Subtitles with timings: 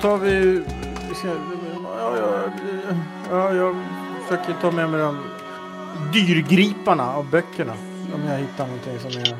[0.00, 0.64] tar vi...
[1.24, 2.52] ja, ja,
[3.30, 3.76] ja, jag
[4.22, 5.18] försöker ta med mig de
[6.12, 7.72] dyrgriparna av böckerna.
[8.14, 9.36] Om jag hittar någonting som är,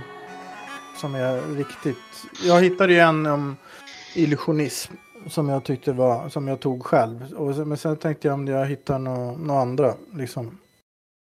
[0.97, 1.97] som är riktigt.
[2.45, 3.57] Jag hittade ju en om
[4.15, 4.93] illusionism
[5.27, 7.35] som jag tyckte var, som jag tog själv.
[7.35, 10.59] Och men sen tänkte jag om jag hittar några nå andra, liksom.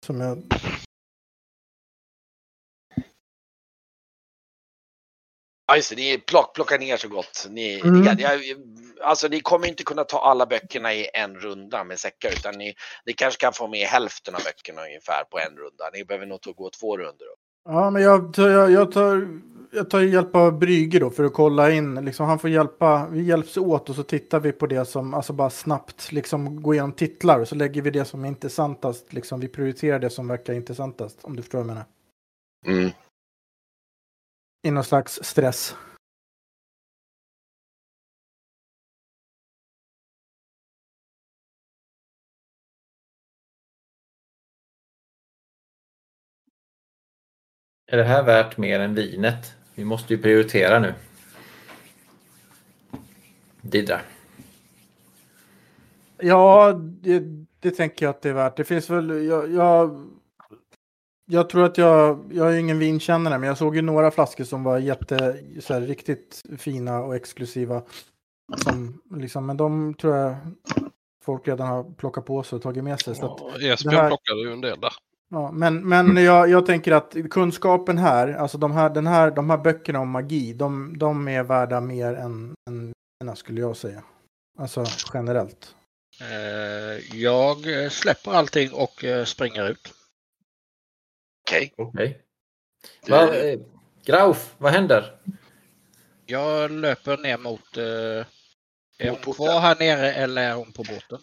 [0.07, 0.43] Som jag...
[5.67, 5.97] Ja, just det.
[5.97, 7.47] Ni plock, plockar ner så gott.
[7.51, 8.01] Ni, Mm.
[8.01, 8.41] ni, jag,
[9.03, 12.75] alltså, ni kommer inte kunna ta alla böckerna i en runda med säckar, utan ni,
[13.07, 15.91] ni kanske kan få med hälften av böckerna ungefär på en runda.
[15.93, 17.27] Ni behöver nog gå två runder.
[17.65, 19.29] Ja, men jag, tar- jag, jag tar...
[19.75, 22.05] Jag tar hjälp av Brygge då för att kolla in.
[22.05, 23.09] Liksom, han får hjälpa.
[23.11, 26.75] Vi hjälps åt och så tittar vi på det som, alltså bara snabbt, liksom gå
[26.75, 29.13] igenom titlar och så lägger vi det som är intressantast.
[29.13, 31.85] Liksom, vi prioriterar det som verkar intressantast, om du förstår vad jag menar.
[32.67, 32.91] Mm.
[34.67, 35.77] I någon slags stress.
[47.93, 49.55] Är det här värt mer än vinet?
[49.75, 50.95] Vi måste ju prioritera nu.
[53.61, 54.01] Didra.
[56.19, 57.23] Ja, det,
[57.61, 58.57] det tänker jag att det är värt.
[58.57, 60.07] Det finns väl, jag, jag,
[61.27, 64.65] jag tror att jag, jag är ingen vinkännare, men jag såg ju några flaskor som
[64.65, 67.83] var jätte, så här, riktigt fina och exklusiva.
[68.57, 70.37] Som, liksom, men de tror jag
[71.25, 73.15] folk redan har plockat på sig och tagit med sig.
[73.15, 74.93] Så att, Ja, Esbjörn här- plockade ju en del där.
[75.33, 79.51] Ja, men men jag, jag tänker att kunskapen här, alltså de här, den här, de
[79.51, 82.93] här böckerna om magi, de, de är värda mer än, än,
[83.25, 84.03] än skulle jag säga.
[84.59, 84.85] Alltså
[85.15, 85.75] generellt.
[86.21, 87.59] Eh, Jag
[87.93, 89.95] släpper allting och eh, springer ut.
[91.49, 91.75] Okej.
[91.77, 92.23] Okej.
[93.07, 93.35] Du- Va,
[94.05, 95.21] Grauf, vad händer?
[96.27, 97.77] Jag löper ner mot...
[97.77, 97.85] eh,
[98.99, 101.19] Är hon kvar här nere eller är hon på båten?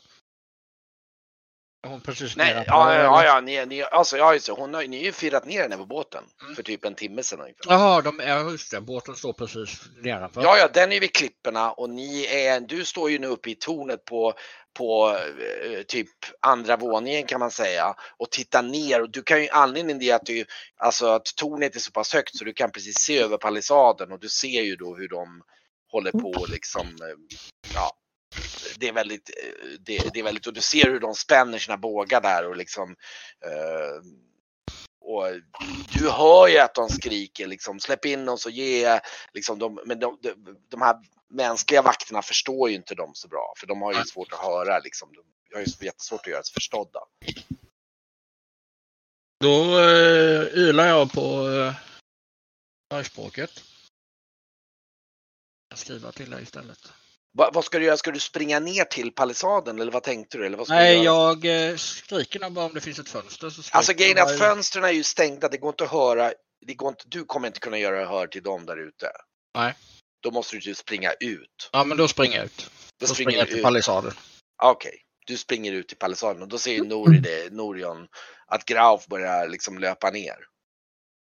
[1.88, 2.02] Hon
[2.36, 4.52] Nej, ja, ja, ja, ni, ni, alltså, ja, just det.
[4.52, 6.56] Hon har, ni har ju firat ner henne på båten Mm.
[6.56, 7.72] för typ en timme sedan ungefär.
[7.72, 8.82] Jaha, de, ja, just det.
[8.82, 10.42] Båten står precis nedanför.
[10.42, 13.56] Ja, ja, den är vid klipporna och ni är, du står ju nu uppe i
[13.56, 14.34] tornet på,
[14.78, 19.50] på eh, typ andra våningen kan man säga och tittar ner och du kan ju
[19.50, 20.46] anledningen till att du,
[20.78, 24.20] alltså att tornet är så pass högt så du kan precis se över palissaden och
[24.20, 25.42] du ser ju då hur de
[25.92, 27.38] håller på liksom, eh,
[27.74, 27.92] ja,
[28.78, 31.78] det är väldigt, eh, det, det är väldigt, och du ser hur de spänner sina
[31.78, 32.96] bågar där och liksom
[33.46, 34.04] eh,
[35.02, 35.26] och
[36.00, 39.00] du hör ju att de skriker liksom släpp in oss och ge
[39.34, 40.34] liksom de, men de, de,
[40.70, 40.96] de här
[41.30, 44.80] mänskliga vakterna förstår ju inte dem så bra för de har ju svårt att höra
[44.80, 45.14] liksom.
[45.14, 47.00] De har ju jättesvårt att göra sig förstådda.
[49.40, 51.48] Då uh, ylar jag på
[52.94, 53.64] uh, språket.
[55.70, 56.94] Jag skriver till dig istället.
[57.38, 57.98] Va, vad ska du göra?
[57.98, 60.46] Ska du springa ner till palissaden eller vad tänkte du?
[60.46, 61.38] Eller vad ska Nej, du göra?
[61.44, 63.50] jag uh, skriker nog bara om det finns ett fönster.
[63.50, 65.50] Så Alltså grejen är att fönstren är ju stängda.
[65.50, 66.32] Det går inte att höra.
[66.66, 69.12] Det går inte, du kommer inte kunna göra hör till dem där ute.
[69.56, 69.74] Nej.
[70.22, 71.70] Då måste du ju springa ut.
[71.72, 72.70] Ja, men då springer jag ut.
[73.00, 73.64] Då, Då springer jag du till ut.
[73.64, 74.12] palissaden.
[74.64, 78.08] Okej, du springer ut i palissaden och då ser ju Nori det, Norion
[78.48, 80.38] att Grauf börjar liksom löpa ner.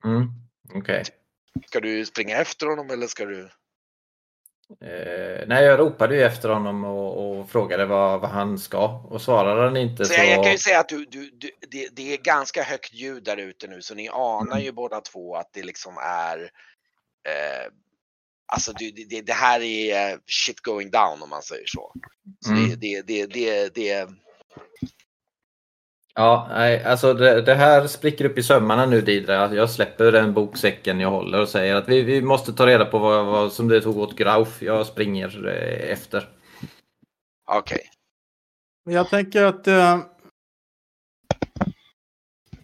[0.06, 0.28] Mm.
[0.74, 1.04] Okej.
[1.68, 3.50] Ska du springa efter honom eller ska du?
[4.70, 8.88] Eh, nej, jag ropade ju efter honom och, och frågade vad, vad han ska.
[8.88, 10.22] Och svarade han inte Så så...
[10.22, 13.38] jag, kan ju säga att du, du, du, det, det är ganska högt ljud där
[13.38, 16.40] ute nu så ni anar ju båda två att det liksom är
[17.28, 17.72] eh,
[18.54, 21.94] Alltså det, det, det här är eh, shit going down om man säger så.
[22.46, 22.70] Så Mm.
[22.70, 24.10] det, det, det, det, det,
[26.20, 29.54] Ja, nej, alltså det, det här spricker upp i sömmarna nu Didra.
[29.56, 33.00] Jag släpper den boksäcken jag håller och säger att vi, vi måste ta reda på
[33.00, 34.62] vad, vad som det tog åt Grauf.
[34.62, 36.30] Jag springer eh, efter.
[37.46, 37.80] okej.
[38.86, 39.68] Men Jag tänker att...
[39.68, 40.00] Eh,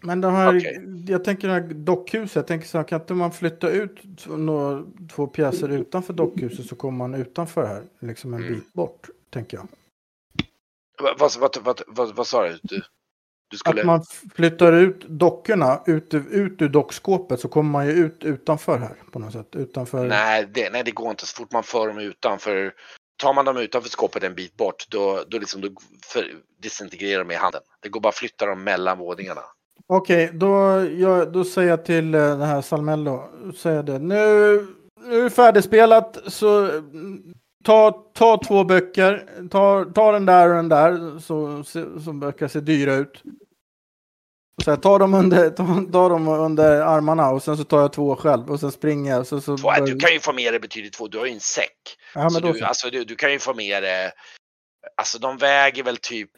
[0.00, 1.04] men de här, Okej.
[1.08, 4.84] jag tänker det här dockhuset, jag tänker så här, kan inte man flytta ut några,
[5.14, 8.54] två pjäser utanför dockhuset så kommer man utanför här, liksom en Mm.
[8.54, 9.68] bit bort, tänker jag.
[11.02, 12.82] Vad, vad, vad, vad, vad, vad sa du?
[13.54, 13.80] Skulle...
[13.80, 14.04] Att man
[14.34, 19.18] flyttar ut dockorna ut, ut ur dockskåpet så kommer man ju ut utanför här på
[19.18, 19.56] något sätt.
[19.56, 20.06] Utanför.
[20.06, 21.26] Nej det, nej, det går inte.
[21.26, 22.72] Så fort man för dem utanför,
[23.16, 25.68] tar man dem utanför skåpet en bit bort, då, då, liksom, då
[26.04, 26.24] för,
[26.62, 27.60] disintegrerar de i handen.
[27.82, 29.42] Det går bara att flytta dem mellan våningarna.
[29.86, 33.98] Okej, då, jag, då säger jag till eh, det här Salmello, säger det.
[33.98, 34.14] Nu,
[35.04, 36.70] nu är det färdigspelat så
[37.64, 42.48] ta, ta två böcker, ta, ta den där och den där så, se- som verkar
[42.48, 43.22] se dyra ut.
[44.64, 47.92] Så jag tar dem, under, tar, tar dem under armarna och sen så tar jag
[47.92, 49.26] två själv och sen springer jag.
[49.26, 51.40] Så, så Två, du kan ju få med dig betydligt två, du har ju en
[51.40, 51.96] säck.
[52.14, 52.64] ja, så men då du, så.
[52.64, 54.12] alltså, du, du kan ju få med dig,
[54.96, 56.30] alltså de väger väl typ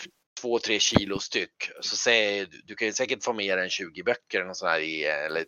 [0.43, 1.71] 2-3 kilo styck.
[1.81, 4.71] Så säg, du kan ju säkert få med dig en 20 böcker eller något sånt
[4.71, 4.81] här
[5.27, 5.45] eller,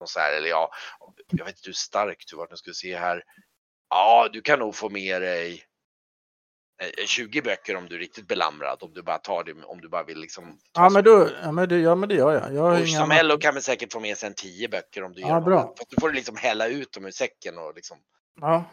[0.00, 0.70] något sånt här, eller ja,
[1.30, 3.22] jag vet inte hur stark du var, nu ska vi se här.
[3.90, 5.62] Ja, du kan nog få med dig
[6.82, 9.88] eh, 20 böcker om du är riktigt belamrad, om du bara tar det, om du
[9.88, 10.58] bara vill liksom.
[10.74, 12.54] Ja men, då, ja, men det, ja, men det gör jag.
[12.54, 15.20] jag har inga Samello kan väl säkert få med sig en 10 böcker om du
[15.20, 15.62] Ja, gör bra.
[15.62, 15.78] något.
[15.78, 17.98] Fast då får du liksom hälla ut dem ur säcken och liksom.
[18.40, 18.64] Ja.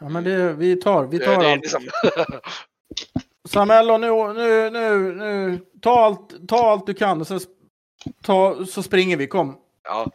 [0.00, 1.62] ja, men det, vi tar, vi det tar är allt.
[1.62, 1.82] liksom
[3.48, 7.40] Samello, nu, nu, nu, nu, ta allt, ta allt du kan och sen
[8.24, 9.58] ta, så springer vi, kom.
[9.84, 10.10] Ja,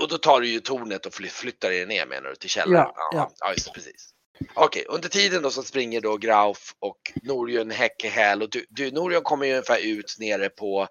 [0.00, 2.92] och då tar du ju tornet och fly- flyttar det ner menar du till källaren?
[2.94, 3.30] Ja, ja.
[3.40, 4.14] ja just precis.
[4.54, 8.90] Okej, under tiden då så springer då Grauf och Norjön Häcke häl och du, du
[8.90, 10.88] Norjön kommer ju ungefär ut nere på,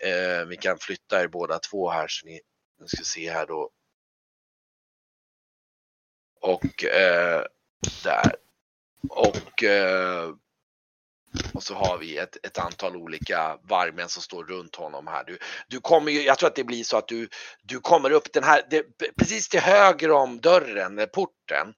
[0.00, 2.40] eh, vi kan flytta er båda två här så ni,
[2.80, 3.70] nu ska se här då.
[6.40, 7.42] Och eh,
[8.04, 8.36] där.
[9.08, 10.34] Och eh,
[11.54, 15.24] och så har vi ett, ett antal olika vargmän som står runt honom här.
[15.24, 15.38] Du,
[15.68, 17.28] du kommer ju, jag tror att det blir så att du,
[17.62, 18.84] du kommer upp den här, det,
[19.18, 21.74] precis till höger om dörren, eh, porten,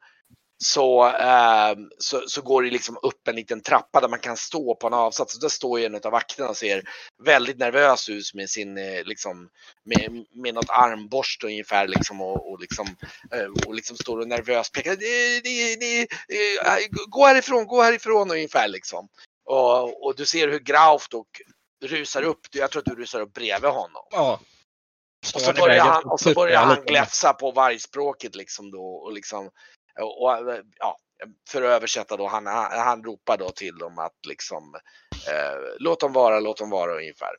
[0.65, 4.75] så, eh, så, så går det liksom upp en liten trappa där man kan stå
[4.75, 5.35] på en avsats.
[5.35, 6.83] Och där står ju en av vakterna och ser
[7.25, 9.49] väldigt nervös ut med sin, eh, liksom,
[9.85, 12.87] med, med något armborst ungefär liksom och, och liksom,
[13.35, 14.97] eh, och liksom står och nervöst pekar.
[14.97, 16.07] "Ni- ni- ni,
[17.09, 19.09] Gå härifrån, gå härifrån ungefär liksom.
[19.49, 21.25] Och, och du ser hur Grauf då
[21.85, 24.07] rusar upp, jag tror att du rusar upp bredvid honom.
[24.11, 24.41] Ja.
[25.35, 29.13] Och så börjar han, och och så börjar han gläfsa på vargspråket liksom då och
[29.13, 29.51] liksom
[30.01, 30.99] och, och, ja,
[31.51, 34.75] för att översätta då, han, han, han ropar då till dem att liksom
[35.29, 37.33] eh, låt dem vara, låt dem vara ungefär.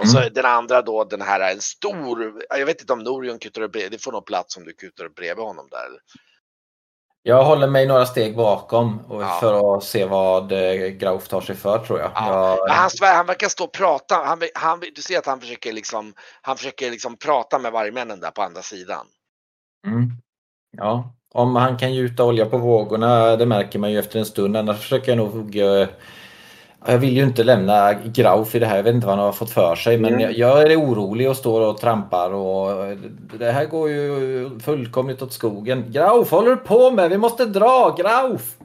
[0.00, 3.62] Och så den andra då den här en stor, jag vet inte om Norion kutar
[3.62, 5.88] upp bredvid, det får nog plats om du kutar upp bredvid honom där.
[7.26, 9.38] Jag håller mig några steg bakom Ja.
[9.40, 12.10] för att se vad eh, Grauf tar sig för tror jag.
[12.14, 12.56] Ja.
[12.58, 15.72] jag Ja, han, han verkar stå och prata, han, han, du ser att han försöker
[15.72, 19.06] liksom, han försöker liksom prata med vargmännen där på andra sidan.
[19.86, 20.10] mm.
[20.76, 21.14] ja.
[21.34, 24.56] Om han kan gjuta olja på vågorna, det märker man ju efter en stund.
[24.56, 25.56] Annars försöker jag nog...
[26.86, 28.76] Jag vill ju inte lämna Grauf i det här.
[28.76, 29.98] Jag vet inte vad han har fått för sig.
[29.98, 30.32] Men Mm.
[30.36, 32.30] jag, är orolig och står och trampar.
[32.30, 32.96] Och
[33.38, 35.92] det här går ju fullkomligt åt skogen.
[35.92, 37.10] Grauf, håller du på med?
[37.10, 37.94] Vi måste dra!
[37.98, 38.56] Grauf!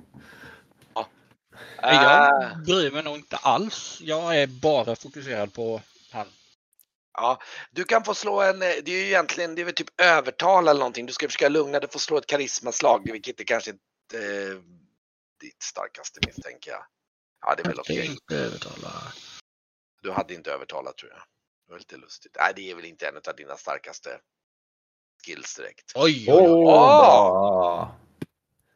[1.83, 3.99] Äh, Jag bryr mig nog inte alls.
[4.01, 6.27] Jag är bara fokuserad på han.
[7.17, 7.39] Ja,
[7.71, 10.71] du kan få slå en, eh, det är ju egentligen, det är väl typ övertala
[10.71, 11.05] eller någonting.
[11.05, 14.55] Du ska försöka lugna, du får slå ett karismaslag, vilket är kanske inte eh,
[15.41, 16.81] ditt starkaste misstänker jag.
[17.41, 18.17] Ja, det är väl Jag okej.
[18.31, 19.13] övertala.
[20.01, 21.19] Du hade inte övertalat tror jag.
[21.67, 22.35] Det var lite lustigt.
[22.39, 24.19] Nej, det är väl inte en av dina starkaste
[25.25, 25.91] skills direkt.
[25.95, 26.63] Oj, oj, oj.
[26.63, 27.99] bra.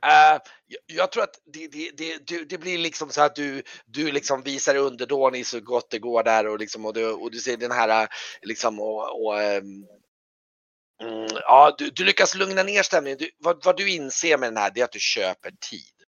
[0.05, 3.63] Eh, jag, jag tror att det, det, det, det, det blir liksom så att du,
[3.85, 7.39] du liksom visar underdånig så gott det går där och, liksom, och, du, och du
[7.39, 8.07] ser den här eh,
[8.41, 9.85] liksom och, och mm,
[11.29, 13.17] ja, du, du lyckas lugna ner stämningen.
[13.19, 16.02] Du, vad, vad du inser med den här det är att du köper tid.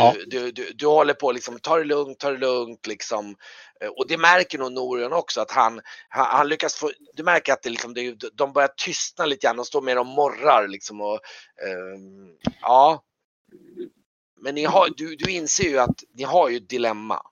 [0.00, 0.12] Ja.
[0.12, 3.36] Du, du, du, du håller på liksom, ta det lugnt, ta det lugnt liksom.
[3.80, 7.52] Eh, Och det märker nog Norion också att han, han, han lyckas få, du märker
[7.52, 11.00] att det liksom, det, de börjar tystna lite grann, de står mer och morrar liksom
[11.00, 11.20] och
[11.66, 13.02] ehm, ja.
[14.40, 17.22] Men ni har, du, du inser ju att ni har ju ett dilemma.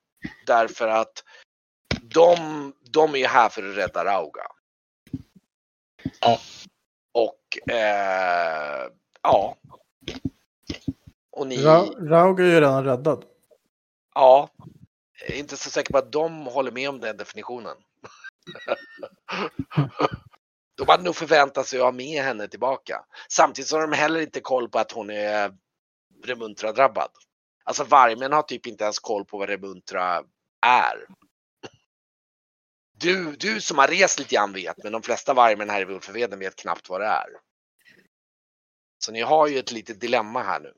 [0.47, 1.25] Därför att
[2.03, 4.47] de, de är ju här för att rädda Rauga.
[6.21, 6.41] Ja.
[7.13, 8.91] Och eh,
[9.23, 9.57] ja.
[11.37, 13.25] Och ni, Ra Raug är ju redan räddad.
[14.15, 14.51] ja.
[15.21, 17.77] Jag är inte så säker på att de håller med om den definitionen.
[20.77, 23.05] De hade nog förväntat sig att ha med henne tillbaka.
[23.31, 25.53] Samtidigt så har de heller inte koll på att hon är
[26.25, 27.11] Remuntra-drabbad.
[27.65, 30.25] Alltså varmen har typ inte ens koll på vad Remuntra
[30.67, 31.07] är.
[32.99, 36.39] Du, du som har rest lite grann vet, men de flesta varmen här i Wolfenveden
[36.39, 37.29] vet knappt vad det är.
[38.99, 40.73] Så ni har ju ett litet dilemma här nu.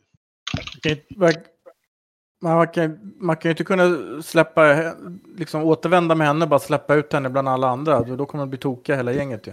[2.41, 4.95] Man kan, man kan ju inte kunna släppa,
[5.37, 8.01] liksom återvända med henne, bara släppa ut henne bland alla andra.
[8.01, 9.53] Då kommer det bli tokiga hela gänget ju.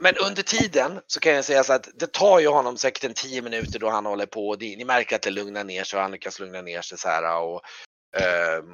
[0.00, 3.14] Men under tiden så kan jag säga så att det tar ju honom säkert en
[3.14, 4.48] tio minuter då han håller på.
[4.48, 6.98] Och det, ni märker att det lugnar ner sig och han lyckas lugna ner sig
[6.98, 7.42] så här.
[7.42, 7.60] Och,
[8.16, 8.64] eh,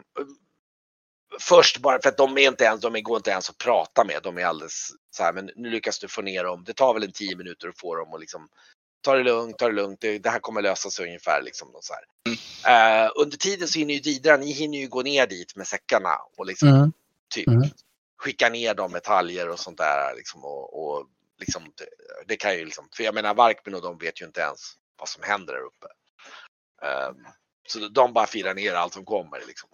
[1.40, 4.20] först bara för att de är inte ens, de går inte ens att prata med.
[4.23, 6.64] De är alldeles så här, men nu lyckas du få ner dem.
[6.66, 8.49] Det tar väl en tio minuter att få dem att liksom
[9.00, 10.00] ta det lugnt, ta det lugnt.
[10.00, 11.69] Det, det här kommer lösa sig ungefär liksom.
[11.80, 12.04] Så här.
[12.66, 16.16] Eh, under tiden så hinner ju Didra, ni hinner ju gå ner dit med säckarna
[16.37, 16.92] och liksom
[17.35, 17.49] typ.
[17.49, 17.62] Mm.
[18.19, 20.14] skicka ner de metaljer och sånt där.
[20.16, 21.07] Liksom, och, och
[21.38, 21.87] liksom, det,
[22.26, 24.61] det, kan ju liksom, för jag menar Varkmin och de vet ju inte ens
[24.99, 25.87] vad som händer där uppe.
[27.09, 27.26] Um,
[27.69, 29.42] så de bara firar ner allt som kommer.
[29.47, 29.69] Liksom.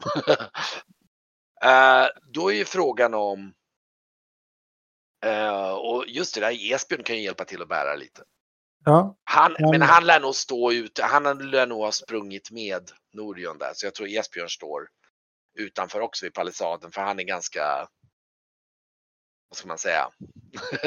[1.65, 3.55] uh, då är ju frågan om
[5.27, 8.23] uh, och just det där, Esbjörn kan ju hjälpa till att bära lite.
[8.89, 9.17] Ja.
[9.25, 13.73] Han, men han lär nog stå ute, han lär nog ha sprungit med Norion där,
[13.75, 14.89] så jag tror Esbjörn står
[15.59, 17.89] utanför också vid palissaden för han är ganska,
[19.49, 20.11] vad ska man säga,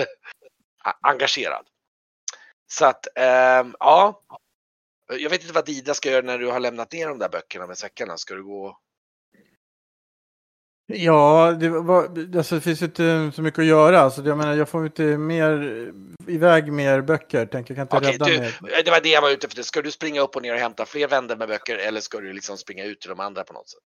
[1.02, 1.68] engagerad.
[2.72, 4.24] Så att, ähm, ja.
[5.08, 7.68] Jag vet inte vad Dida ska göra när du har lämnat ner de där böckerna
[7.68, 8.18] med säckarna.
[8.18, 8.78] Ska du gå?
[10.92, 12.04] Ja, det, var,
[12.38, 14.00] alltså, det finns inte så mycket att göra.
[14.00, 15.92] Alltså, jag menar, jag får inte mer,
[16.28, 17.46] iväg mer böcker.
[17.46, 18.84] Tänker, jag kan inte Okej, rädda du, mer.
[18.86, 19.64] det var det jag var ute efter.
[19.64, 22.34] Ska du springa upp och ner och hämta fler vändor med böcker eller ska du
[22.34, 23.80] liksom springa ut till de andra på något sätt?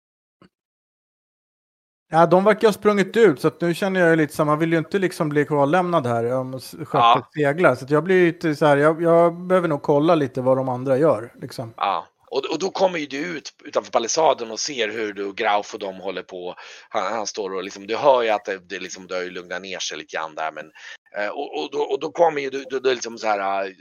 [2.12, 4.72] Ja, de verkar ha sprungit ut så nu känner jag ju lite så man vill
[4.72, 7.28] ju inte liksom bli kvarlämnad här om skeppet Ja.
[7.36, 7.76] seglar.
[7.76, 10.98] Så jag blir lite så här, jag, jag behöver nog kolla lite vad de andra
[10.98, 11.34] gör.
[11.42, 11.74] Liksom.
[11.78, 15.74] Ja, och, och då kommer ju du ut utanför palissaden och ser hur du, Grauf
[15.74, 16.56] och de håller på.
[16.90, 19.30] Han, han står och liksom, du hör ju att det, det, liksom, det har ju
[19.30, 20.52] lugnat ner sig lite grann där.
[20.52, 20.72] Men,
[21.18, 23.66] eh, och, och, då, och då kommer ju du, du, du liksom så här.
[23.66, 23.72] Eh,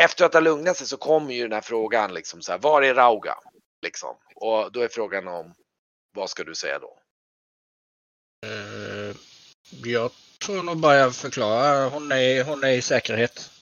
[0.00, 2.58] Efter att det har lugnat sig så kommer ju den här frågan liksom så här,
[2.58, 3.34] var är Rauga?
[3.82, 4.16] Liksom.
[4.34, 5.54] Och då är frågan om,
[6.14, 6.98] vad ska du säga då?
[8.46, 9.16] Eh,
[9.84, 10.10] jag
[10.44, 11.90] tror nog bara jag förklarar.
[11.90, 13.59] Hon är, hon är i säkerhet.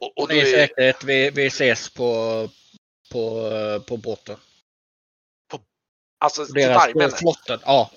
[0.00, 1.04] Och, och då är säkerhet.
[1.04, 2.48] Vi, vi ses på,
[3.12, 3.50] på,
[3.86, 4.36] på båten.
[6.18, 7.16] alltså till Deras på vargmännen.
[7.18, 7.60] flotten.
[7.64, 7.90] Ja.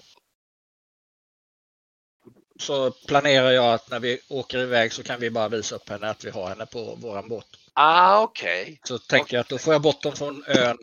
[2.59, 6.09] Så planerar jag att när vi åker iväg så kan vi bara visa upp henne
[6.09, 7.47] att vi har henne på våran båt.
[7.73, 8.79] Ah, okej.
[8.83, 10.77] Så tänker jag att då får jag bort dem från ön.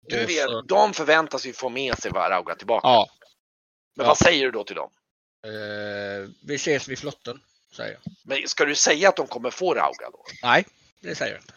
[0.00, 2.88] Du Och så- vet, de förväntas ju få med sig Rauga tillbaka.
[2.88, 3.08] Ja.
[3.96, 4.08] Men ja.
[4.10, 4.90] vad säger du då till dem?
[5.46, 7.40] Eh, vi ses vid flotten,
[7.72, 8.12] säger jag.
[8.24, 10.24] Men ska du säga att de kommer få Rauga då?
[10.42, 10.66] Nej,
[11.00, 11.54] det säger jag inte.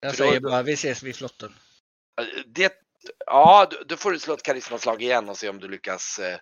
[0.00, 1.54] Jag För då- säger bara vi ses vid flotten.
[2.46, 2.72] Det,
[3.26, 6.38] ja, då- får du slå ett karismaslag igen och se om du lyckas eh,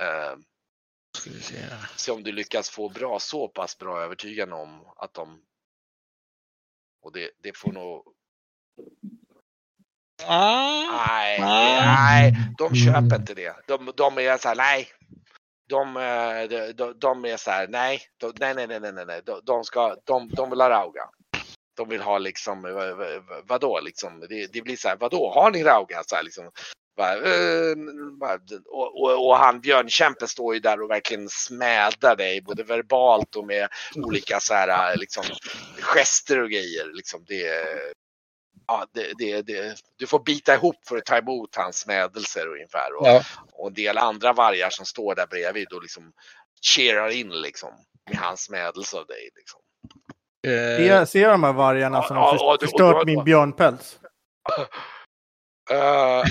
[0.00, 0.36] eh,
[1.18, 1.54] Ska vi se
[1.96, 5.42] se om du lyckas få bra, så pass bra övertygande om att de
[7.02, 8.12] och det, det får nog,
[10.22, 11.84] Ah, nej, Ah.
[11.84, 13.56] nej, de köper inte det.
[13.66, 14.88] De, de är så här, nej.
[15.72, 19.20] Eh, de, de, de, är så här, nej, de, nej, nej, nej, nej, nej, nej,
[19.24, 21.02] de, de ska, de, de vill ha Rauga.
[21.76, 25.64] De vill ha liksom, eh, vadå liksom, det, det blir så här, vadå, har ni
[25.64, 26.02] Rauga?
[26.06, 26.50] Så här, liksom, eh,
[28.66, 33.46] och, och, och han Björnkämpe står ju där och verkligen smädar dig både verbalt och
[33.46, 35.24] med olika så här liksom
[35.80, 36.92] gester och grejer.
[36.94, 37.66] Liksom det,
[38.66, 42.94] ja, det, det, det, du får bita ihop för att ta emot hans smädelser ungefär.
[43.00, 43.22] Och, ja.
[43.52, 46.12] och en del andra vargar som står där bredvid och liksom
[46.62, 47.70] cheerar in liksom
[48.10, 49.30] med hans smädelse av dig.
[49.36, 49.60] Liksom.
[50.46, 53.98] Eh, Jag ser de här vargarna som ja, har och och förstört min björnpäls.
[55.70, 55.76] Eh,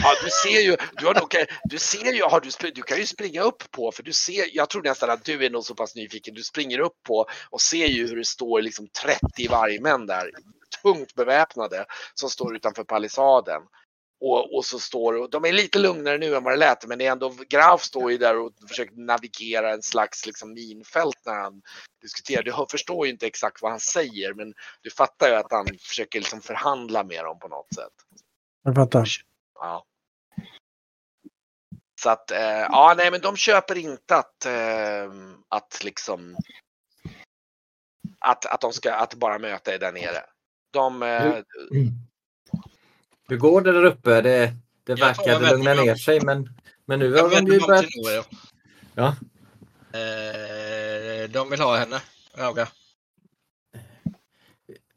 [0.04, 3.06] ja, du ser ju, du, har nog, du ser ju, har du, du kan ju
[3.06, 5.96] springa upp på, för du ser, jag tror nästan att du är nog så pass
[5.96, 10.32] nyfiken, du springer upp på och ser ju hur det står liksom 30 vargmän där,
[10.86, 13.62] tungt beväpnade, som står utanför palissaden.
[14.22, 16.98] Och, och så står och de är lite lugnare nu än vad det lät, men
[16.98, 21.34] det är ändå, Graf står ju där och försöker navigera en slags liksom minfält när
[21.34, 21.62] han
[22.01, 22.44] diskuterar.
[22.44, 26.20] Du förstår ju inte exakt vad han säger, men du fattar ju att han försöker
[26.20, 27.94] liksom förhandla med dem på något sätt.
[28.63, 29.08] Jag fattar.
[29.60, 29.86] Ja.
[32.01, 32.39] Så att, eh,
[32.70, 35.12] ja nej men de köper inte att, eh,
[35.50, 36.36] att liksom
[38.20, 40.24] att, att de ska att bara möta er där nere.
[40.75, 41.34] De, eh,
[43.27, 44.22] Hur går det där uppe?
[44.22, 44.53] Det,
[44.84, 46.50] det verkade lugna ner sig men,
[46.86, 47.86] men nu har de ju börjat...
[48.96, 49.15] Ja.
[49.94, 52.01] Eh, de vill ha henne.
[52.38, 52.67] Rauga.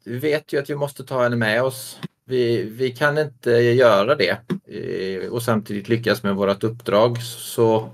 [0.03, 1.99] Vi vet ju att vi måste ta henne med oss.
[2.25, 7.21] Vi, vi kan inte göra det eh, och samtidigt lyckas med vårt uppdrag.
[7.23, 7.89] Så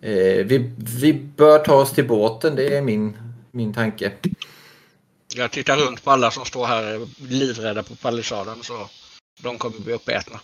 [0.00, 3.16] eh, vi, vi bör ta oss till båten, det är min,
[3.50, 4.12] min tanke.
[5.34, 8.88] Jag tittar runt på alla som står här livrädda på palissaden så
[9.40, 10.40] de kommer bli uppätna.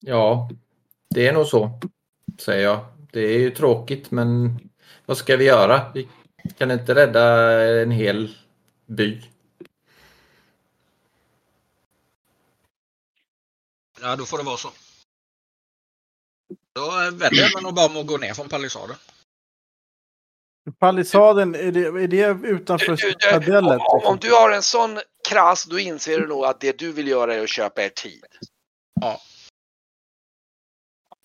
[0.00, 0.50] Ja,
[1.08, 1.80] det är nog så,
[2.38, 2.86] säger jag.
[3.12, 4.58] Det är ju tråkigt men
[5.06, 5.92] vad ska vi göra?
[5.94, 6.08] Vi
[6.58, 7.52] kan inte rädda
[7.82, 8.36] en hel
[8.86, 9.22] by.
[14.00, 14.70] Ja, då får det vara så.
[16.72, 18.96] Då vänder jag mig nog bara om att gå ner från palissaden.
[20.78, 23.80] Palissaden, är det, är det utanför citadellet?
[23.80, 24.18] om, om liksom?
[24.20, 27.42] du har en sån krass, då inser du nog att det du vill göra är
[27.42, 28.24] att köpa er tid.
[29.00, 29.20] Ja,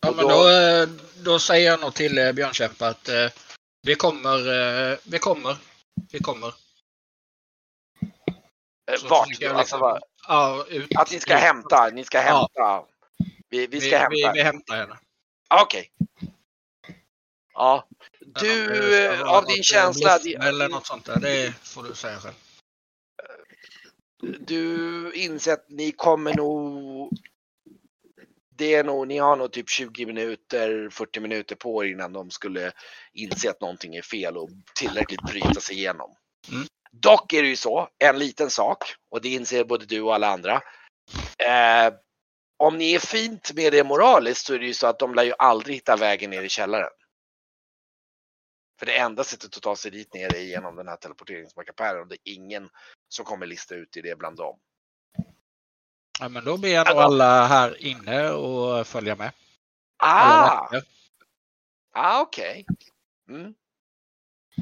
[0.08, 0.88] Och men då- då, eh,
[1.24, 3.28] då säger jag nog till eh, Björnkämpe att eh,
[3.82, 4.38] vi kommer,
[4.92, 5.56] eh, vi kommer,
[6.12, 6.48] vi kommer.
[8.92, 9.28] Eh, Så Vart?
[9.30, 12.24] Alltså, liksom- vad- Ja, ut, att ni ska hämta, ni ska Ja.
[12.24, 12.86] hämta.
[13.50, 14.10] Vi, vi ska hämta.
[14.12, 14.98] Vi, vi hämtar henne.
[15.62, 15.92] Okej.
[17.58, 17.88] Ja.
[18.20, 22.36] Du, ska eh, av din känsla, Eller något sånt där, det får du säga själv.
[24.40, 27.10] du inser att ni kommer nog...
[28.58, 32.32] Det är nog, ni har nog typ 20 minuter, 40 minuter på er innan de
[32.32, 32.72] skulle
[33.14, 36.16] inse att någonting är fel och tillräckligt bryta sig igenom.
[36.52, 36.68] Mm.
[36.92, 40.28] Dock är det ju så, en liten sak, och det inser både du och alla
[40.28, 40.54] andra.
[41.38, 41.94] Eh,
[42.58, 45.24] om ni är fint med det moraliskt så är det ju så att de lär
[45.24, 46.90] ju aldrig hitta vägen ner i källaren.
[48.80, 52.08] För det enda sättet att ta sig dit ner är genom den här teleporteringsmackapären och
[52.08, 52.70] det är ingen
[53.10, 54.60] som kommer lista ut i det bland dem.
[56.20, 59.32] Ja, men då ber jag nog alla här inne och följa med.
[59.98, 60.82] Ah,
[61.94, 62.66] ah okej.
[63.30, 63.54] Mm.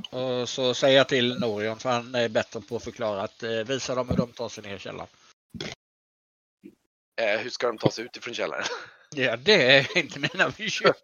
[0.10, 3.51] Och så säger jag till Norion, för han är bättre på att förklara, att eh,
[3.51, 5.10] visa dem hur de tar sig ner i källaren.
[7.22, 8.65] Eh, hur ska de ta sig ut ifrån källaren?
[9.15, 10.95] Ja, det är inte mina bekymmer.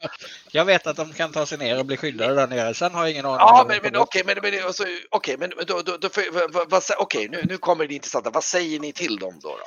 [0.52, 2.74] Jag vet att de kan ta sig ner och bli skyddade där nere.
[2.74, 3.38] Sen har jag ingen aning.
[3.39, 6.84] Ja, men, men okej, men, men, alltså, okej, men, då, då, då, får- vad- vad-
[6.97, 8.30] okej, nu, nu kommer det intressanta.
[8.30, 9.50] Vad säger ni till dem då?
[9.50, 9.63] då?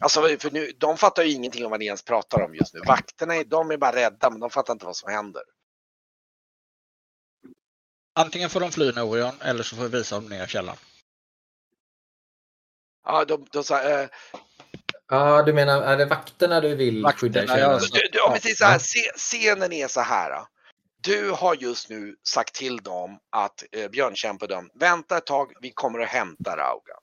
[0.00, 2.80] Alltså, för nu, de fattar ju ingenting om vad ni ens pratar om just nu.
[2.86, 5.42] Vakterna, de är bara rädda, men de fattar inte vad som händer.
[8.14, 10.78] Antingen får de fly Norion eller så får vi visa dem ner i källaren.
[13.04, 14.08] Ja, de, de sa, eh,
[15.10, 18.40] Ja, du menar, är det vakterna du vill Vakterna, skydda ja, du, du, om vi
[18.40, 18.78] säger så här,
[19.16, 20.44] scenen är så här.
[21.00, 25.52] Du har just nu sagt till dem att eh, Björnkämpe och dem, vänta ett tag,
[25.60, 26.94] vi kommer att hämta Rauga.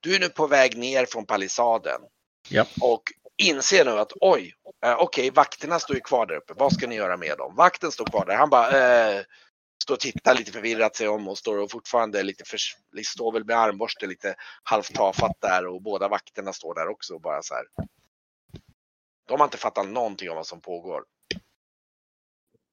[0.00, 2.00] Du är nu på väg ner från palissaden.
[2.48, 2.66] Ja.
[2.80, 3.02] Och
[3.36, 6.52] inser nu att oj, eh, okej, vakterna står ju kvar där uppe.
[6.56, 7.54] Vad ska ni göra med dem?
[7.56, 8.36] Vakten står kvar där.
[8.36, 9.22] Han bara eh,
[9.86, 12.58] står och tittar lite förvirrat sig om och står och fortfarande lite för,
[13.04, 17.20] står väl med armborste lite halvt tafatt där och båda vakterna står där också och
[17.20, 17.64] bara så här.
[19.28, 21.04] De har inte fattat någonting om vad som pågår.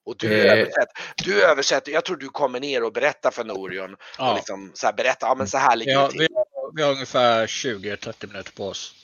[0.06, 0.52] Och du, Eh.
[0.54, 4.72] översätter, du översätter, jag tror du kommer ner och berättar för Norion och Ja, liksom
[4.74, 6.20] så här berättar, ja men så här ligger vi, det till.
[6.20, 8.96] vi, har, vi har ungefär 20-30 minuter på oss.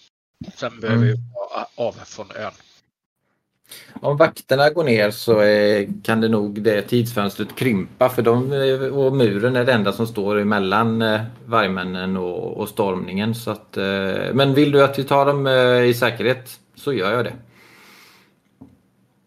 [0.56, 1.18] Sen behöver Mm.
[1.18, 1.24] vi
[1.76, 2.54] av från ön.
[4.02, 8.98] Om vakterna går ner så eh, kan det nog det tidsfönstret krympa för de eh,
[8.98, 13.36] och muren är det enda som står emellan eh, vargmännen och, och stormningen.
[13.36, 13.78] Så att,
[14.34, 15.48] men vill du att vi tar dem
[15.88, 17.34] i säkerhet så gör jag det.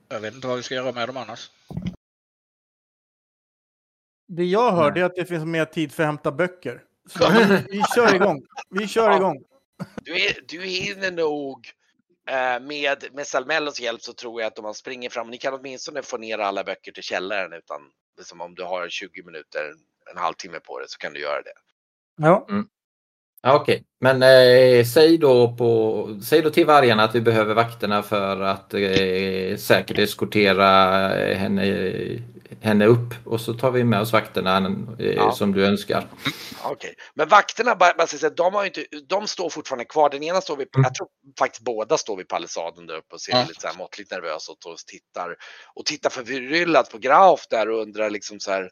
[0.09, 1.51] Jag vet inte vad vi ska göra med dem annars.
[4.29, 5.01] Det jag hör Nej.
[5.01, 6.83] är att det finns mer tid för att hämta böcker.
[7.09, 8.43] Så vi, vi kör igång.
[8.71, 9.43] Vi kör igång.
[10.03, 11.73] Du, är, du hinner nog
[12.61, 16.03] med, med Salmellos hjälp så tror jag att om man springer fram, ni kan åtminstone
[16.03, 17.81] få ner alla böcker till källaren utan
[18.19, 19.73] liksom om du har 20 minuter,
[20.11, 21.53] en halvtimme på det så kan du göra det.
[22.17, 22.47] Ja.
[23.45, 28.03] Ja, Okej, men eh, säg, då på, säg då till vargarna att vi behöver vakterna
[28.03, 31.65] för att eh, säkert eskortera eh, henne,
[32.61, 35.33] henne upp och så tar vi med oss vakterna eh, Ja.
[35.33, 36.07] som du önskar.
[36.65, 40.11] Okej, men vakterna, bara, säga, de, har inte, de står fortfarande kvar.
[40.11, 40.85] Den ena står vid, Mm.
[40.85, 43.45] jag tror faktiskt båda står vid palissaden där uppe och ser Ja.
[43.49, 45.37] lite så här måttligt nervös och tittar
[45.75, 48.71] och tittar förbryllat på Graf där och undrar liksom så här.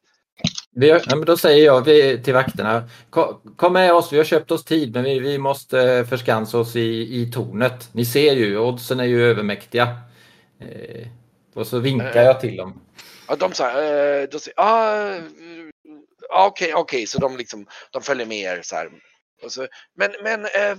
[0.74, 4.24] Vi, ja, men då säger jag vi, till vakterna, kom, kom med oss, vi har
[4.24, 7.88] köpt oss tid men vi, vi måste förskansa oss i, i tornet.
[7.92, 9.82] Ni ser ju, oddsen är ju övermäktiga.
[10.60, 11.06] Eh,
[11.54, 12.80] och så vinkar jag till dem.
[13.30, 18.26] Ja, de sa, eh, de säger, ah, eh, okej, okej, så de liksom, de följer
[18.26, 18.90] med er så här.
[19.48, 20.78] Så, men, men eh,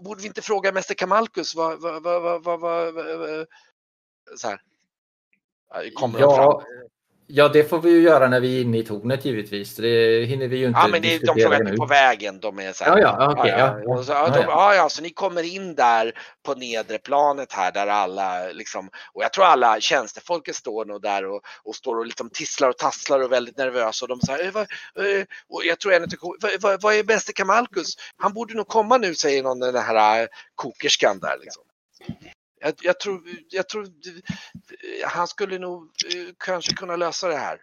[0.00, 3.46] borde vi inte fråga Mäster Kamalkus vad, vad, vad, vad, vad, vad, vad
[4.36, 4.60] så här.
[5.70, 6.62] Ja, Kommer de fram?
[7.26, 9.76] Ja, det får vi ju göra när vi är inne i tornet givetvis.
[9.76, 11.76] Det hinner vi ju inte Ja, men det, de frågar nu.
[11.76, 12.40] på vägen.
[12.40, 14.02] De är så här, Ja, ja, okej, ja, ja.
[14.02, 14.74] Så, ja, de, ja.
[14.74, 16.12] ja, så ni kommer in där
[16.46, 21.24] på nedre planet här där alla liksom, och jag tror alla tjänstefolket står nog där
[21.24, 24.62] och, och står och liksom tisslar och tasslar och väldigt nervösa och de säger, vad,
[24.62, 26.06] eh, och jag tror en
[26.60, 27.94] vad, vad är bäste Kamalkus?
[28.16, 31.62] Han borde nog komma nu säger någon den här eh, kokerskan där liksom.
[32.64, 33.86] Jag, jag tror, jag tror
[35.06, 37.58] han skulle nog eh, kanske kunna lösa det här.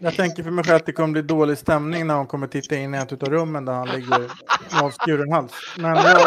[0.00, 2.76] Jag tänker för mig själv att det kommer bli dålig stämning när hon kommer titta
[2.76, 4.30] in i ett av rummen där han ligger med
[4.82, 5.52] avskuren hals.
[5.76, 6.18] Men jag,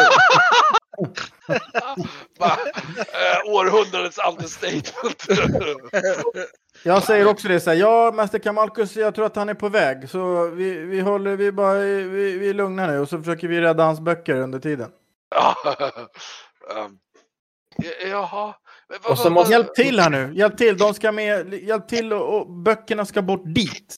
[2.39, 2.57] Va?
[2.97, 5.25] Eh, århundradets understatement.
[6.83, 9.69] Jag säger också det så här, ja, Mäster Kamalkus, jag tror att han är på
[9.69, 10.09] väg.
[10.09, 13.61] Så vi, vi håller, vi bara, vi, vi är lugna nu och så försöker vi
[13.61, 14.91] rädda hans böcker under tiden.
[16.77, 16.99] um,
[18.05, 18.55] jaha.
[19.09, 22.37] Och så måste- Hjälp till här nu, hjälp till, de ska med, hjälp till och,
[22.41, 23.95] och böckerna ska bort dit.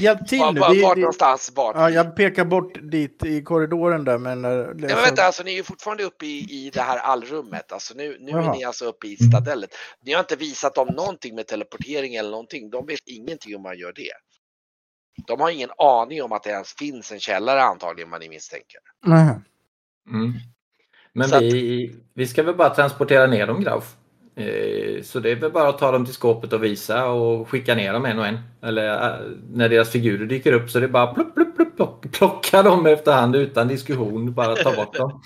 [0.00, 0.60] Hjälp till Var, nu.
[0.60, 1.52] var, vart någonstans?
[1.54, 1.76] Vart?
[1.76, 4.18] Ja, jag pekar bort dit i korridoren där.
[4.18, 6.98] Men, eh, Nej, men vänta, alltså ni är ju fortfarande uppe i, i det här
[6.98, 7.72] allrummet.
[7.72, 9.70] Alltså nu, nu är ni alltså uppe i stadellet.
[10.02, 12.70] Ni har inte visat dem någonting med teleportering eller någonting.
[12.70, 14.12] De vet ingenting om man gör det.
[15.26, 18.80] De har ingen aning om att det ens finns en källare antagligen vad ni misstänker.
[19.06, 19.34] Nej.
[20.10, 20.32] Mm.
[21.18, 23.94] Men Så att- vi, vi ska väl bara transportera ner dem Grauf.
[24.36, 27.74] Eh, Så det är väl bara att ta dem till skåpet och visa och skicka
[27.74, 28.38] ner dem en och en.
[28.62, 29.20] Eller eh,
[29.52, 32.86] när deras figurer dyker upp så det är bara plupp, plupp, plupp, plock, plocka dem
[32.86, 34.34] efterhand utan diskussion.
[34.34, 35.22] Bara ta bort dem.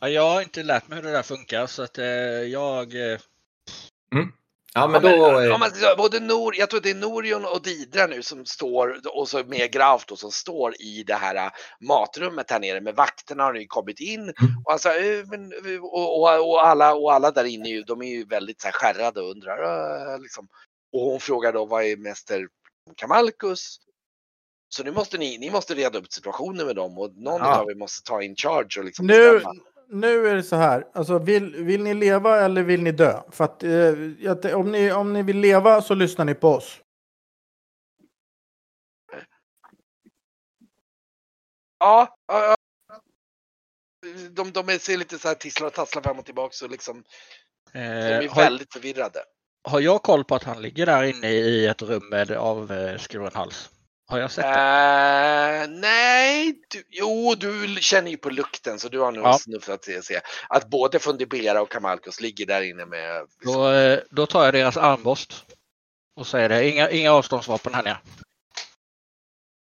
[0.00, 2.04] Ja, jag har inte lärt mig hur det där funkar så att eh,
[2.52, 3.12] jag...
[3.12, 3.18] Eh,
[4.76, 5.32] Ja men Ja, då...
[5.32, 8.46] men, eh, om man, både Nor, jag tror det är Norion och Didra nu som
[8.46, 11.50] står och så med Grauf då, som står i det här äh,
[11.88, 14.32] matrummet här nere med vakterna har nu kommit in
[14.64, 18.02] och, alltså, eh, men, och, och, och, alla, och alla där inne är ju, de
[18.02, 19.58] är ju väldigt så här, skärrade och undrar
[20.14, 20.48] äh, liksom.
[20.92, 22.48] Och hon frågar då vad är mäster
[22.96, 23.76] Kamalkus?
[24.68, 27.60] Så nu måste ni, ni måste reda upp situationen med dem och någon Ja.
[27.60, 29.54] av er måste ta in charge och liksom Nu, bestämma.
[29.94, 33.22] Nu är det så här, alltså vill, vill ni leva eller vill ni dö?
[33.30, 36.80] För att, eh, att om, ni, om ni vill leva så lyssnar ni på oss.
[41.78, 42.56] Ja, ja, ja.
[44.30, 47.04] De, de ser lite så här tisslar och tasslar fram och tillbaka så liksom
[47.72, 49.24] de är eh, har, väldigt förvirrade.
[49.62, 53.70] har jag koll på att han ligger där inne i ett rum med avskuren hals?
[54.06, 54.50] Har jag sett det?
[54.50, 59.38] Eh, nej, du, jo du känner ju på lukten så du har nog Ja.
[59.38, 63.98] snuffat till att se att både Fundibera och Kamalkus ligger där inne med Då, eh,
[64.10, 65.44] då tar jag deras armborst
[66.16, 66.68] och säger det.
[66.70, 67.98] Inga, inga avståndsvapen här nere.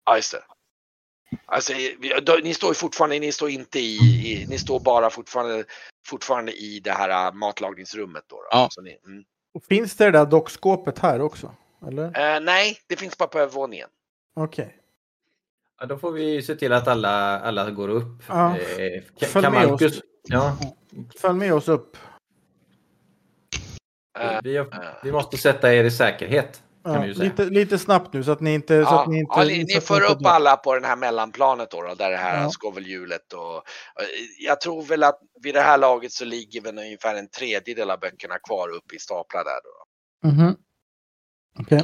[0.06, 0.44] Ja, just det.
[1.46, 5.10] Alltså, vi- då, ni står ju fortfarande, ni står inte i, i ni står bara
[5.10, 5.64] fortfarande,
[6.08, 8.36] fortfarande i det här äh, matlagningsrummet då.
[8.36, 8.48] då.
[8.52, 8.68] Ja.
[8.72, 9.24] Så ni, mm.
[9.54, 11.56] Och finns det det där dockskåpet här också?
[11.88, 12.36] Eller?
[12.36, 13.90] eh, nej, det finns bara på övervåningen.
[14.36, 14.78] Okej.
[15.80, 18.24] Ja, då får vi se till att alla, alla går upp.
[18.28, 18.58] Ja.
[18.58, 18.58] Eh,
[19.20, 20.04] Ka- Följ med Kamalkus, oss.
[20.24, 20.58] ja,
[21.22, 21.98] Följ med oss upp.
[24.20, 24.66] Eh, vi,
[25.04, 26.64] vi måste sätta er i säkerhet.
[26.84, 28.84] Kan Ja, lite, lite snabbt nu så att ni inte...
[28.86, 30.30] så Ja, att ni, inte ja, ni, så ni inte upp dör.
[30.30, 32.50] alla på den här mellanplanet då, då där det här Ja.
[32.50, 33.64] skovelhjulet och och
[34.40, 38.00] jag tror väl att vid det här laget så ligger väl ungefär en tredjedel av
[38.00, 40.28] böckerna kvar uppe i staplar där då.
[40.30, 40.56] Mhm.
[41.60, 41.84] Okej.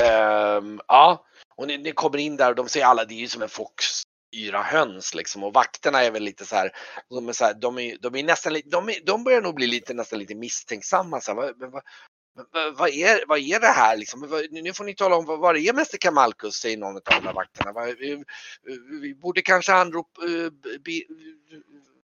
[0.00, 1.24] Ehm, ja,
[1.56, 3.48] och ni, ni kommer in där och de ser alla, det är ju som en
[3.48, 4.02] fox
[4.36, 6.70] yra höns liksom och vakterna är väl lite så här,
[7.10, 9.54] de är, så här, de är, de är nästan lite, de, är, de börjar nog
[9.54, 11.20] bli lite nästan lite misstänksamma.
[11.20, 11.82] Så här, vad, vad,
[12.76, 14.46] vad, är, vad är det här liksom?
[14.50, 17.32] Nu får ni tala om vad, vad är Mäster Kamalkus, säger någon av de där
[17.32, 17.72] vakterna.
[17.72, 20.50] Vi, eh, eh, vi borde kanske anropa, uh, eh,
[20.84, 21.00] be,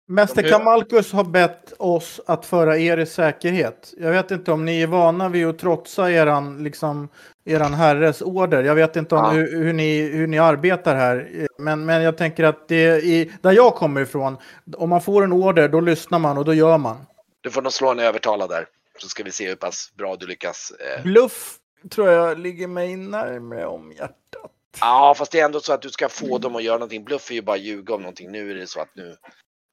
[0.08, 3.94] Mäster Kamalkus har bett oss att föra er i säkerhet.
[3.98, 7.08] Jag vet inte om ni är vana vid att trotsa eran, liksom,
[7.44, 8.62] eran herres order.
[8.64, 9.30] Jag vet inte om Ja.
[9.30, 11.46] hur, hur, ni, hur ni arbetar här.
[11.58, 14.36] Men, men jag tänker att det är, där jag kommer ifrån,
[14.76, 16.96] om man får en order då lyssnar man och då gör man.
[17.40, 18.66] du får nog slå en övertala där.
[18.98, 20.72] Så ska vi se hur pass bra du lyckas.
[20.96, 21.02] Eh.
[21.02, 21.56] Bluff
[21.90, 24.50] tror jag ligger mig närmare om hjärtat.
[24.80, 27.04] Ja, fast det är ändå så att du ska få dem att göra någonting.
[27.04, 28.30] Bluff är ju bara ljuga om någonting.
[28.30, 29.16] Nu är det så att nu,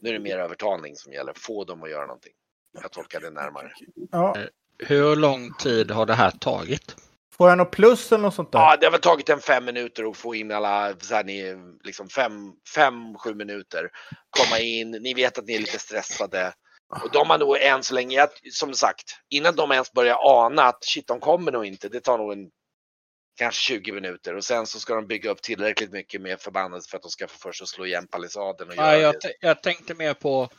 [0.03, 1.33] nu är det mer övertalning som gäller.
[1.35, 2.33] Få dem att göra någonting.
[2.81, 3.71] Jag tolkar det närmare.
[4.11, 4.35] Ja.
[4.77, 6.95] Hur lång tid har det här tagit?
[7.37, 8.59] Får jag något plus eller något sånt där?
[8.59, 11.55] Ja, det har väl tagit en fem minuter att få in alla, så här, ni,
[11.83, 12.31] liksom fem,
[12.75, 13.89] fem, sju minuter.
[14.29, 16.53] Komma in, ni vet att ni är lite stressade.
[17.03, 20.83] Och de har nog än så länge, som sagt, innan de ens börjar ana att
[20.83, 21.89] shit, de kommer nog inte.
[21.89, 22.49] Det tar nog en
[23.35, 26.97] kanske 20 minuter och sen så ska de bygga upp tillräckligt mycket med förbannelse för
[26.97, 29.63] att de ska få för sig att slå igen palissaden och Ja, göra jag, jag
[29.63, 30.49] tänkte mer på...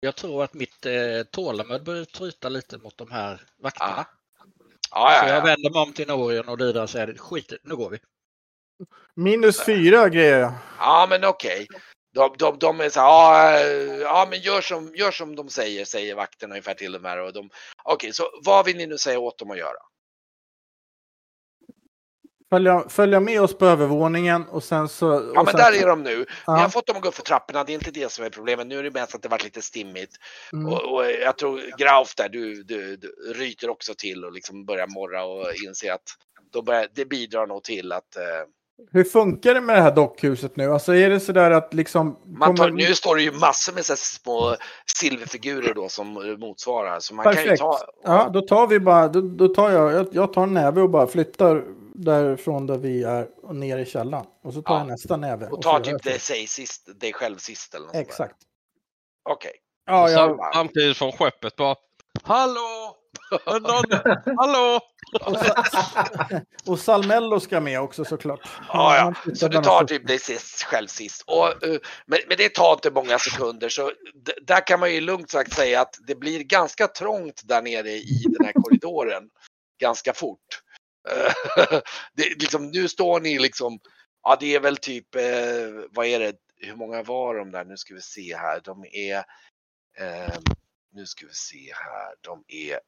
[0.00, 4.06] Jag tror att mitt eh, tålamod börjar tryta lite mot de här vakterna.
[4.90, 5.44] Ja, Så ja, jag ja.
[5.44, 7.98] vänder mig om till Norion och Didra och säger skit nu går vi.
[9.14, 10.52] Minus fyra grejer jag.
[10.78, 11.66] ja men okej.
[12.14, 15.48] De, de, de är så här, ja, eh, ja men gör som, gör som de
[15.48, 17.18] säger, säger vakterna ungefär till de här.
[17.18, 17.50] Och de,
[17.84, 19.78] okej, så vad vill ni nu säga åt dem att göra?
[22.54, 25.06] Följa, följa med oss på övervåningen och sen så...
[25.06, 26.26] Ja och men sen, där är de nu.
[26.46, 26.54] Ja.
[26.54, 28.30] Ni har fått dem att gå upp för trapporna, det är inte det som är
[28.30, 28.66] problemet.
[28.66, 30.16] Nu är det mest att det varit lite stimmigt.
[30.52, 30.72] Mm.
[30.72, 34.86] Och, och jag tror Grauf där, du, du, du ryter också till och liksom börjar
[34.86, 36.02] morra och inse att
[36.52, 38.22] då börjar, det bidrar nog till att, eh,
[38.92, 40.72] Hur funkar det med det här dockhuset nu?
[40.72, 42.18] Alltså är det sådär att liksom...
[42.26, 44.56] Man tar, kommer- nu står det ju massor med så små
[45.00, 47.00] silverfigurer då som motsvarar.
[47.00, 47.60] Så man kan ju Perfekt.
[47.60, 47.78] ta...
[48.04, 50.90] Ja, då tar vi bara, då, då tar jag, jag, jag tar en näve och
[50.90, 51.64] bara flyttar
[51.94, 54.26] därifrån där vi är och ner i källaren.
[54.44, 54.78] Och så tar Ja.
[54.80, 55.46] jag nästa näve.
[55.46, 57.94] Och så tar gör typ det, säg sist, dig själv sist eller något.
[57.96, 58.36] Exakt.
[59.30, 59.52] Okej.
[59.86, 61.76] Ja, Sam, jag, samtidigt från skeppet bara
[62.22, 62.96] Hallå!
[63.46, 64.80] Någon- Hallå!
[65.26, 68.40] och, Sa- och Salmello ska med också såklart.
[68.68, 69.32] Ja, ja.
[69.34, 71.24] Så du tar typ dig sist, själv sist.
[71.26, 73.92] Och, eh, men, men det tar inte många sekunder så
[74.42, 78.24] där kan man ju lugnt sagt säga att det blir ganska trångt där nere i
[78.38, 79.22] den här korridoren.
[79.80, 80.60] ganska fort.
[82.12, 83.80] Det, liksom, nu står ni liksom,
[84.22, 87.64] ja det är väl typ, eh, vad är det, hur många var de där?
[87.64, 88.60] Nu ska vi se här.
[88.64, 89.24] De är,
[89.98, 90.38] eh,
[90.92, 92.80] nu ska vi se här, de är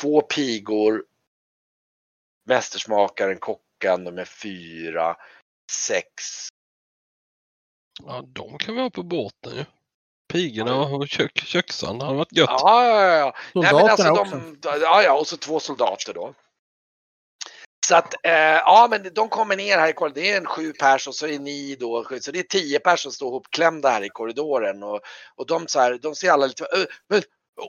[0.00, 1.04] två pigor,
[2.44, 5.16] mästersmakaren, Kockan, de är fyra,
[5.72, 6.12] sex.
[8.02, 9.64] Ja, de kan vi ha på båten ju.
[10.30, 12.50] Pigorna och kök, köksan, det hade varit gött.
[12.50, 13.34] Ja, ja, ja.
[13.54, 14.36] Nej, men Soldaterna alltså, också.
[14.60, 16.34] de, ja, ja, och så två soldater då.
[17.86, 20.72] Så att, eh, ja men de kommer ner här i korridoren, det är en sju
[20.72, 23.90] pers och så är ni då, sju, så det är tio pers som står ihopklämda
[23.90, 25.00] här i korridoren och,
[25.36, 27.22] och de så här, de ser alla lite, "Ö, men,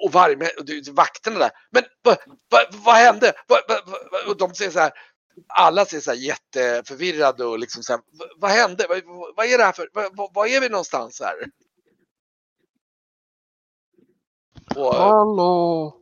[0.04, 2.17] och varje, men, och vakterna där, men vad
[2.52, 3.34] va, vad hände?
[3.47, 4.91] Va, va, va, och de ser så här,
[5.47, 8.86] alla ser så här jätteförvirrade och liksom så här, "Va- vad hände?
[9.36, 9.89] Vad, är det här för,
[10.34, 11.36] vad är vi någonstans här?
[14.75, 15.97] Och, Hallå!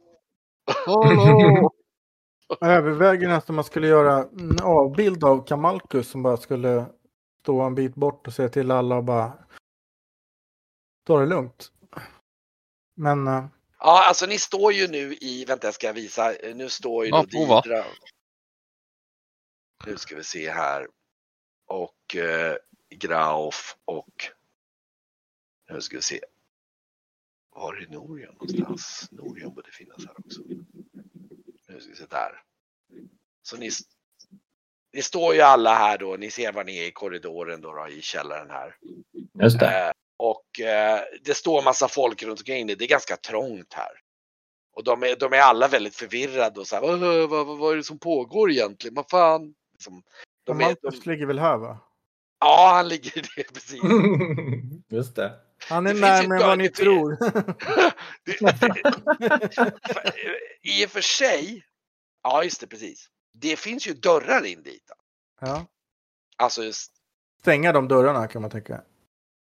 [0.86, 1.72] Hallå!
[2.60, 6.86] Jag överväger nästan om man skulle göra en avbild av Kamalkus som bara skulle
[7.42, 9.34] stå en bit bort och säga till alla och bara
[11.06, 11.72] ta det lugnt.
[12.96, 13.46] Men eh,
[13.80, 17.26] Ja, alltså ni står ju nu i, vänta jag ska visa, nu står ju Ja,
[17.32, 17.62] då.
[17.62, 17.84] Didra.
[19.86, 20.88] Nu ska vi se här.
[21.68, 22.56] Och eh,
[22.96, 24.14] Grauf och
[25.72, 26.20] nu ska vi se.
[27.56, 29.10] Var är Norion någonstans?
[29.12, 30.42] Norion borde finnas här också.
[31.68, 32.42] Nu ska vi se där.
[33.42, 33.70] Så ni,
[34.94, 37.88] ni står ju alla här då, ni ser var ni är i korridoren då, då
[37.88, 38.76] i källaren här.
[39.42, 39.88] Just det.
[39.88, 42.76] Eh, och eh, det står massa folk runt omkring det.
[42.76, 43.92] Det är ganska trångt här.
[44.72, 47.74] Och de är, de är alla väldigt förvirrade och så här, vad, vad, vad, vad
[47.74, 48.96] är det som pågår egentligen?
[48.96, 49.54] Vad fan?
[49.74, 50.04] Liksom,
[50.44, 51.78] de är, de, ligger väl här va?
[52.40, 53.82] ja, han ligger i det precis.
[54.90, 55.34] Just det.
[55.70, 57.18] Han är närmare än vad ni tror.
[58.26, 59.72] Det, det,
[60.62, 61.64] I och för sig,
[62.24, 63.08] ja just det precis.
[63.34, 64.84] Det finns ju dörrar in dit.
[65.42, 65.66] ja.
[66.38, 66.92] Alltså, just,
[67.42, 68.82] Stänga de dörrarna kan man tänka.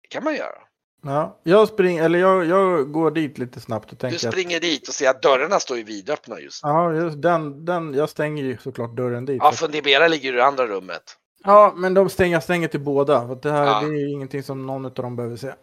[0.09, 0.61] kan man göra.
[1.03, 4.59] Ja, jag springer, eller jag, jag går dit lite snabbt och Du tänker att springer
[4.59, 6.69] dit och ser att dörrarna står ju vidöppna just nu.
[6.69, 9.37] ja, just den, den, jag stänger ju såklart dörren dit.
[9.43, 11.17] Ja, Fundibera ligger i det andra rummet.
[11.43, 13.27] ja, men de stänger, jag stänger till båda.
[13.27, 13.79] För att det här Ja.
[13.81, 15.53] det är ju ingenting som någon av dem behöver se.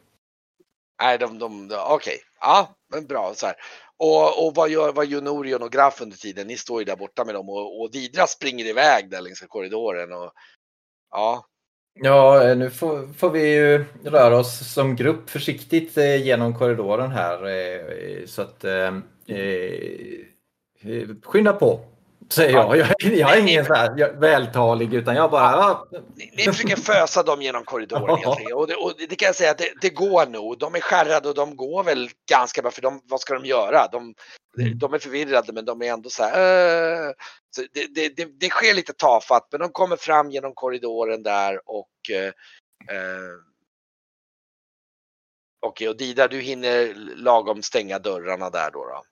[1.03, 2.19] Nej, de, de, de okej.
[2.41, 3.57] Ja, men bra så här.
[3.97, 6.47] Och, och vad gör, vad Norion och Graf under tiden?
[6.47, 10.13] Ni står ju där borta med dem och, och Didra springer iväg där längs korridoren
[10.13, 10.33] och
[11.11, 11.45] ja,
[12.01, 17.11] Ja, eh, nu får, får vi ju röra oss som grupp försiktigt eh, genom korridoren
[17.11, 17.47] här.
[17.47, 21.81] eh, Så att eh, eh, skynda på,
[22.33, 22.77] säger jag.
[22.77, 25.51] Jag, jag är ingen så här vältalig utan jag bara...
[25.53, 25.87] Ja,
[26.17, 28.19] ni, ni försöker fösa dem genom korridoren.
[28.55, 30.59] Och, det, och det kan jag säga att det, det går nog.
[30.59, 33.87] De är skärrade och de går väl ganska bra för de, vad ska de göra?
[33.93, 34.15] De,
[34.75, 37.09] de är förvirrade men de är ändå så här.
[37.09, 37.13] "Äh."
[37.51, 42.11] Så det, det, det, sker lite tafatt men de kommer fram genom korridoren där och
[42.11, 42.33] eh,
[45.61, 48.85] Okej, och Dida, du hinner lagom stänga dörrarna där då.
[48.85, 49.03] då.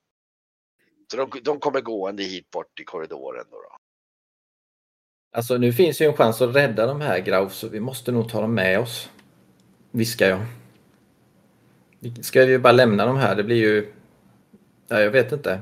[1.10, 3.56] Så de, de kommer gående hit bort i korridoren då.
[3.56, 3.76] då.
[5.36, 8.28] Alltså nu finns ju en chans att rädda de här Grauf så vi måste nog
[8.28, 9.10] ta dem med oss.
[9.90, 10.40] Viskar jag.
[12.24, 13.34] Ska vi bara lämna dem här?
[13.34, 13.92] Det blir ju...
[14.88, 15.60] Ja, jag vet inte.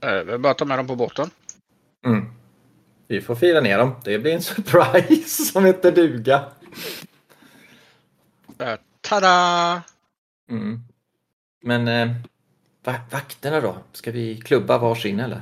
[0.00, 1.30] Eh, Vi bara ta med dem på båten.
[2.06, 2.24] Mm.
[3.06, 3.94] Vi får fira ner dem.
[4.04, 6.44] Det blir en surprise som heter duga.
[8.58, 9.82] Eh, Tada!
[10.50, 10.80] Mm.
[11.62, 12.16] Men eh,
[12.84, 13.76] vakterna då?
[13.92, 15.40] Ska vi klubba varsin eller?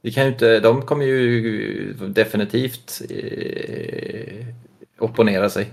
[0.00, 4.46] Vi kan ju inte, de kommer ju definitivt eh,
[4.98, 5.70] opponera sig.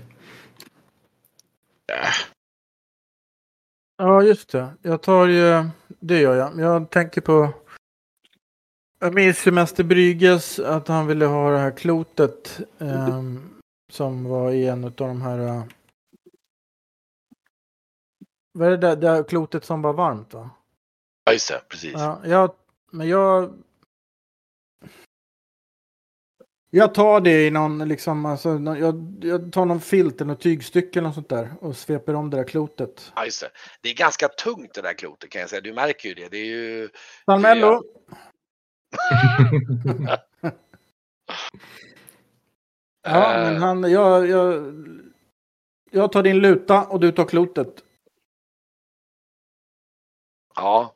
[3.96, 4.68] Ja, just det.
[4.82, 6.60] Jag tar ju, det gör jag.
[6.60, 7.52] Jag tänker på,
[8.98, 13.50] jag minns ju Mäster Brygges att han ville ha det här klotet ehm,
[13.92, 15.62] som var i en av de här, eh,
[18.54, 20.50] vad är det där, det där klotet som var varmt va?
[21.24, 21.92] Ja, just det, precis.
[21.92, 22.54] Ja, jag,
[22.92, 23.54] men jag,
[26.76, 30.98] Jag tar det i någon, liksom, alltså, jag, jag tar någon filt eller något tygstycke
[30.98, 33.12] eller något sånt där och sveper om det där klotet.
[33.16, 33.50] Ja, just det.
[33.80, 35.60] det är ganska tungt det där klotet kan jag säga.
[35.60, 36.28] Du märker ju det.
[36.28, 36.88] Det är ju...
[37.24, 37.82] Salmello,
[43.02, 44.74] ja, men han, jag, jag,
[45.90, 47.84] jag tar din luta och du tar klotet.
[50.54, 50.94] Ja.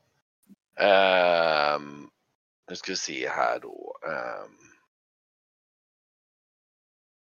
[0.76, 2.10] Ehm,
[2.70, 3.98] nu ska vi se här då.
[4.06, 4.56] Ehm,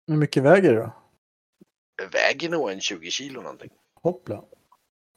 [0.06, 0.92] Hur mycket väger det då?
[2.12, 3.70] väger nog en 20 kilo någonting.
[4.02, 4.44] Hoppla.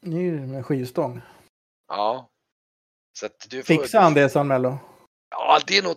[0.01, 1.21] Det är ju med skivstång.
[1.87, 2.29] Ja.
[3.19, 3.73] Så att du får...
[3.73, 4.77] Fixar han det Salmello?
[5.29, 5.95] Ja, det är nog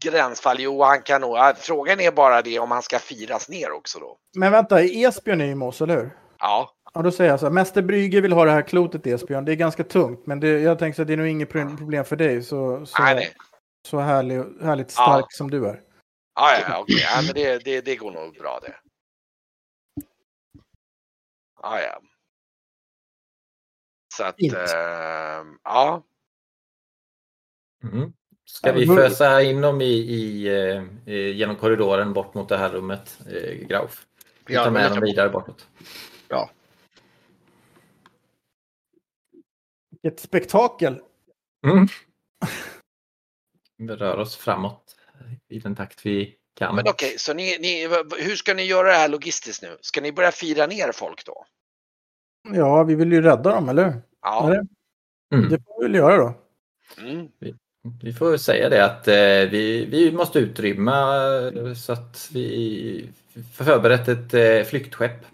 [0.00, 0.56] gränsfall.
[0.60, 1.36] Jo, han kan nog.
[1.56, 4.18] Frågan är bara det om han ska firas ner också då.
[4.36, 6.16] Men vänta, Esbjörn är ju med oss, eller hur?
[6.38, 7.52] Ja, Ja, då säger jag så här.
[7.52, 9.44] Mäster Brygge vill ha det här klotet Esbjörn.
[9.44, 11.76] Det är ganska tungt, men det, jag tänker så att det är nog inget pro-
[11.76, 12.42] problem för dig.
[12.42, 13.34] Så, så, nej, nej.
[13.88, 15.26] så härlig, härligt stark Ja.
[15.30, 15.82] som du är.
[16.34, 16.96] Ja, ja, ja, okej.
[17.00, 18.74] Ja, men det, det, det går nog bra det.
[21.62, 22.00] Ja, ja.
[24.14, 26.02] Så att, ehm, ja.
[27.82, 28.12] Mm.
[28.44, 30.82] Ska Ja, vi fösa in dem i, i, eh,
[31.14, 34.06] eh, genom korridoren bort mot det här rummet, eh, Grauf?
[34.46, 35.66] Vi Ja, tar med dem vidare bortåt.
[40.02, 41.00] Ett spektakel.
[41.66, 41.86] Mm.
[43.76, 44.96] Vi rör oss framåt
[45.48, 46.76] i den takt vi kan.
[46.76, 49.76] Men okej, så ni, ni, hur ska ni göra det här logistiskt nu?
[49.80, 51.44] Ska ni börja fira ner folk då?
[52.54, 54.02] Ja, vi vill ju rädda dem, eller hur?
[54.22, 54.46] Ja.
[54.46, 54.66] Eller?
[55.34, 55.48] Mm.
[55.48, 56.34] Det får vi väl göra då.
[56.98, 57.28] Mm.
[58.02, 63.10] Vi får säga det att eh, vi, vi måste utrymma eh, så att vi
[63.54, 65.24] förberett ett eh, flyktskepp.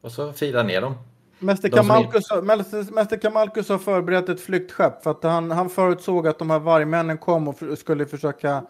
[0.00, 0.94] Och så fira ner dem.
[1.38, 6.28] Mäster Kamalkus, har- Mäster, Mäster Kamalkus har förberett ett flyktskepp för att han, han förutsåg
[6.28, 8.62] att de här vargmännen kom och f- skulle försöka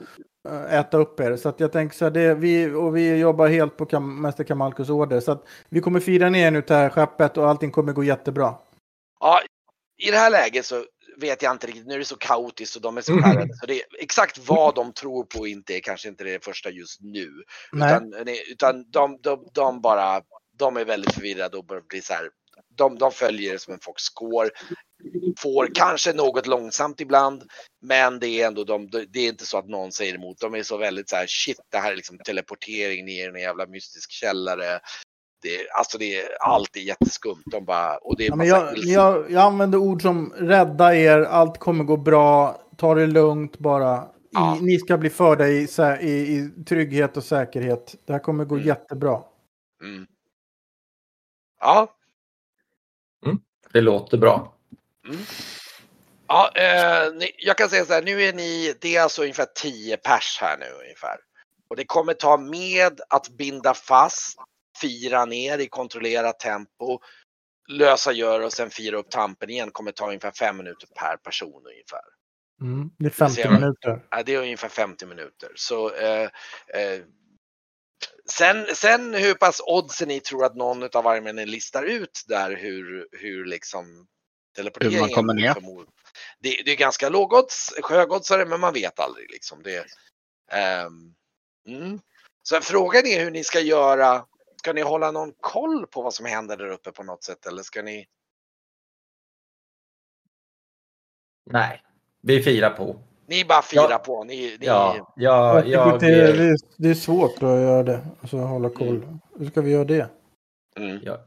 [0.49, 1.37] eh, äta upp er.
[1.37, 4.45] Så att jag tänker så här, det, vi, och vi jobbar helt på Kam, Mäster
[4.45, 5.21] Kamalkus order.
[5.21, 8.55] Så att vi kommer fira ner nu det här skeppet och allting kommer gå jättebra.
[9.21, 9.41] Ja,
[10.03, 10.85] I det här läget så
[11.21, 11.87] vet jag inte riktigt.
[11.87, 13.25] Nu är det så kaotiskt och de är så Mm.
[13.25, 13.55] skärrade.
[13.55, 17.01] Så det är exakt vad de tror på inte är kanske inte det första just
[17.01, 17.31] nu.
[17.73, 17.95] Nej.
[17.97, 18.13] Utan,
[18.53, 20.21] utan de, de, de bara,
[20.59, 22.29] de är väldigt förvirrade och börjar bli så här.
[22.75, 24.51] De, de följer det som en Fox score.
[25.39, 27.43] Får kanske något långsamt ibland.
[27.83, 30.41] Men det är ändå de, det är inte så att någon säger emot.
[30.41, 33.41] De är så väldigt så här shit det här är liksom teleportering ner i en
[33.41, 34.81] jävla mystisk källare.
[35.43, 37.43] Det, alltså det är alltid jätteskumt.
[37.51, 41.59] De bara, och det är Ja, jag, jag, jag använder ord som rädda er, allt
[41.59, 44.03] kommer gå bra, ta det lugnt bara.
[44.03, 44.59] I, Ja.
[44.61, 45.69] Ni ska bli förda i,
[46.01, 47.95] i, i trygghet och säkerhet.
[48.07, 48.67] Det här kommer gå Mm.
[48.67, 49.23] jättebra.
[49.83, 50.07] Mm.
[51.61, 51.95] Ja,
[53.73, 54.55] Det låter bra.
[56.27, 59.47] ja eh, ni, jag kan säga så här, nu är ni, det är alltså ungefär
[59.55, 61.17] 10 pers här nu ungefär.
[61.69, 64.39] Och det kommer ta med att binda fast,
[64.81, 66.99] fira ner i kontrollerat tempo,
[67.69, 71.63] lösa gör och sen fira upp tampen igen kommer ta ungefär 5 minuter per person
[71.67, 72.01] ungefär.
[72.61, 72.91] Mm.
[72.99, 73.51] Det är 50 ser.
[73.51, 74.03] minuter.
[74.11, 75.53] Ja, det är ungefär 50 minuter.
[75.55, 76.31] Så eh,
[76.75, 77.01] eh,
[78.31, 83.09] sen, sen hur pass oddsen ni tror att någon av vargmännen listar ut där hur,
[83.13, 84.07] hur liksom
[84.57, 85.55] teleporteringen Hur man kommer ner.
[85.55, 85.89] förmod-
[86.39, 89.63] Det, det är ganska lågodds, högoddsare men man vet aldrig liksom.
[89.63, 89.87] Det,
[90.53, 91.15] ehm,
[91.67, 92.01] mm.
[92.43, 94.27] Så frågan är hur ni ska göra.
[94.57, 97.63] Ska ni hålla någon koll på vad som händer där uppe på något sätt eller
[97.63, 98.09] ska ni?
[101.51, 101.83] Nej,
[102.23, 103.03] vi firar på.
[103.29, 103.99] Ni bara firar Ja.
[103.99, 104.25] på.
[104.25, 108.01] Ni, ni, Ja, Jag jag, det, är, det, är, svårt att göra det.
[108.21, 109.03] Alltså hålla koll.
[109.39, 110.07] Hur ska vi göra det?
[110.77, 110.99] Mm.
[111.05, 111.19] jag,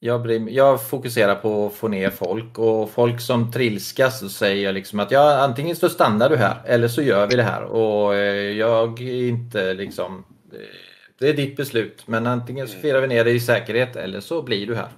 [0.00, 4.64] jag, mig- jag fokuserar på att få ner folk och folk som trilskas så säger
[4.64, 7.62] jag liksom att ja, antingen så stannar du här eller så gör vi det här
[7.64, 10.58] och eh, jag är inte liksom eh,
[11.18, 12.82] det är ditt beslut men antingen så Mm.
[12.82, 14.88] firar vi ner dig i säkerhet eller så blir du här.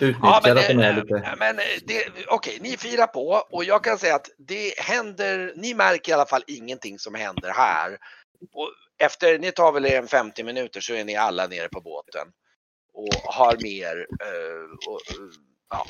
[0.00, 1.34] Utnyttjar Ja, men, att de är lite...
[1.38, 5.74] men eh, det- okej, ni firar på och jag kan säga att det händer, ni
[5.74, 7.98] märker i alla fall ingenting som händer här.
[8.52, 12.28] Och efter, ni tar väl en 50 minuter så är ni alla nere på båten
[12.94, 15.28] och har mer, eh, och, eh,
[15.70, 15.86] ja,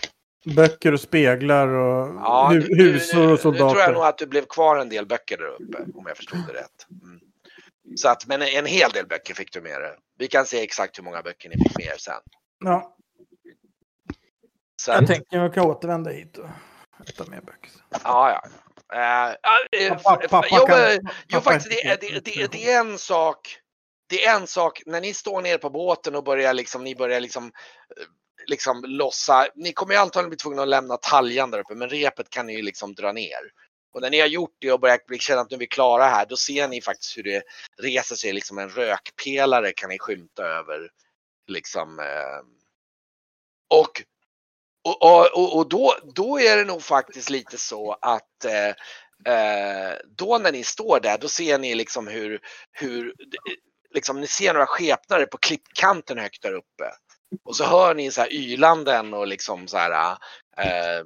[0.56, 3.92] Böcker och speglar och ja nu, nu, husor och nu tror jag soldater.
[3.92, 6.86] nog att det blev kvar en del böcker där uppe om jag förstod det rätt.
[7.02, 7.20] Mm.
[7.96, 9.96] Så att, men en hel del böcker fick du med dig.
[10.18, 12.14] Vi kan se exakt hur många böcker ni fick med er sen.
[12.64, 12.96] Ja,
[14.86, 16.46] Så jag tänker jag kan återvända hit och
[17.16, 17.70] ta med böcker.
[18.04, 18.48] Ja, ja.
[18.88, 19.36] Ja,
[20.02, 22.80] Pappa- f- pappa jo, kan- men- jo, pappa faktiskt, det, är- det, det, det är
[22.80, 23.58] en sak.
[24.08, 27.20] Det är en sak när ni står ner på båten och börjar liksom, ni börjar
[27.20, 27.52] liksom,
[28.46, 29.46] liksom lossa.
[29.54, 32.56] Ni kommer ju antagligen bli tvungna att lämna taljan där uppe, men repet kan ni
[32.56, 33.40] ju liksom dra ner.
[33.94, 36.04] Och när ni har gjort det och börjat bli känna att nu är vi klara
[36.06, 37.42] här, då ser ni faktiskt hur det
[37.82, 40.90] reser sig liksom en rökpelare kan ni skymta över.
[41.48, 41.98] Liksom.
[42.00, 42.42] Eh,
[43.78, 44.02] och
[44.86, 48.68] och, och, och, och då, då är det nog faktiskt lite så att eh,
[49.34, 52.40] eh, då när ni står där, då ser ni liksom hur,
[52.72, 53.14] hur
[53.90, 56.90] liksom, ni ser några skepnader på klippkanten högt där uppe.
[57.44, 60.16] Och så hör ni så här ylanden och liksom så här.
[60.56, 61.04] Eh,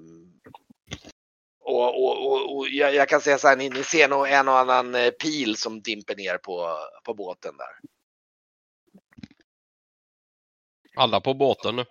[1.61, 4.49] och, och, och, och jag, jag, kan säga så här, ni, ni ser nog en
[4.49, 7.91] och annan eh, pil som dimper ner på, på båten där.
[10.97, 11.85] Alla på båten nu.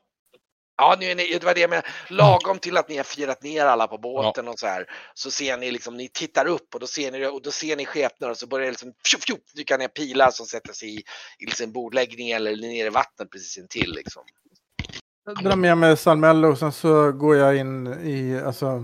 [0.79, 1.87] Ja, nu är ni, det var det jag menade.
[2.09, 4.51] Lagom till att ni har firat ner alla på båten ja.
[4.51, 4.85] och så här.
[5.13, 7.85] Så ser ni liksom, ni tittar upp och då ser ni och då ser ni
[7.85, 10.97] skepnader och så börjar det liksom tjup, tjup, dyka ner pilar som sätter sig i,
[11.39, 14.23] i liksom bordläggning eller ner i vattnet precis intill liksom.
[15.25, 18.83] Jag drar med mig Salmello och sen så går jag in i, alltså,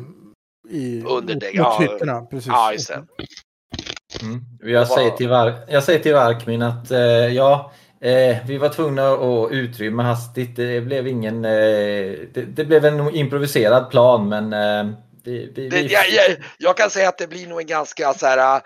[0.70, 1.78] i, Under det, mot ja.
[1.80, 2.22] hytterna.
[2.22, 2.48] Precis.
[2.48, 3.06] Ja, just det.
[4.22, 4.42] Mm.
[4.60, 7.72] Jag, säger till Var, jag säger till Varkmin att eh, ja,
[8.02, 10.56] Eh, vi var tvungna att utrymma hastigt.
[10.56, 11.46] Det blev ingen...
[11.46, 11.52] Eh,
[12.34, 14.54] det, det, blev en improviserad plan men...
[14.54, 18.14] Eh, vi, vi, det, jag, jag, jag, kan säga att det blir nog en ganska
[18.14, 18.62] så här,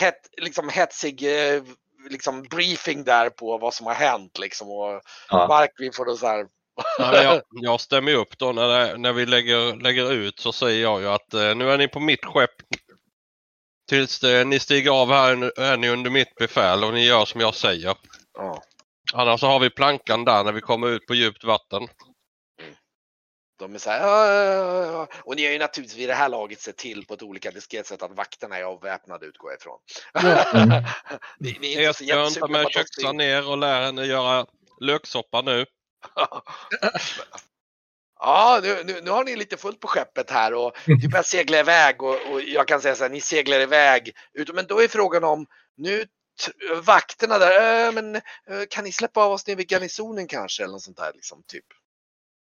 [0.00, 1.24] het, liksom hetsig
[2.10, 4.70] liksom briefing där på vad som har hänt liksom.
[4.70, 5.46] Och ja.
[5.48, 6.46] Mark, får då så här...
[6.98, 10.82] ja, jag, jag stämmer upp då när, det, när vi lägger, lägger ut så säger
[10.82, 12.54] jag ju att nu är ni på mitt skepp.
[13.88, 17.40] Tills det, ni stiger av här är ni under mitt befäl och ni gör som
[17.40, 17.94] jag säger.
[18.36, 18.62] Ja.
[19.12, 21.82] Annars så har vi plankan där när vi kommer ut på djupt vatten.
[21.82, 22.74] Mm.
[23.58, 27.06] De är så här, och ni har ju naturligtvis vid det här laget sett till
[27.06, 29.78] på ett olika diskret sätt att vakterna är avväpnade utgår jag ifrån.
[30.62, 30.84] Mm.
[31.38, 34.46] ni, ni är inte så ta med köksan ner och lär henne göra
[34.80, 35.66] löksoppa nu.
[38.18, 41.60] Ja, nu, nu, nu, har ni lite fullt på skeppet här och vi börjar segla
[41.60, 44.12] iväg och, och jag kan säga så här, ni seglar iväg.
[44.54, 46.04] Men då är frågan om, nu
[46.82, 48.22] vakterna där, äh, men äh,
[48.70, 51.64] kan ni släppa av oss ner vid garnisonen kanske eller något sånt där liksom typ.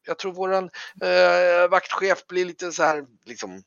[0.08, 0.70] Jag tror våran
[1.02, 3.64] äh, vaktchef blir lite så här liksom.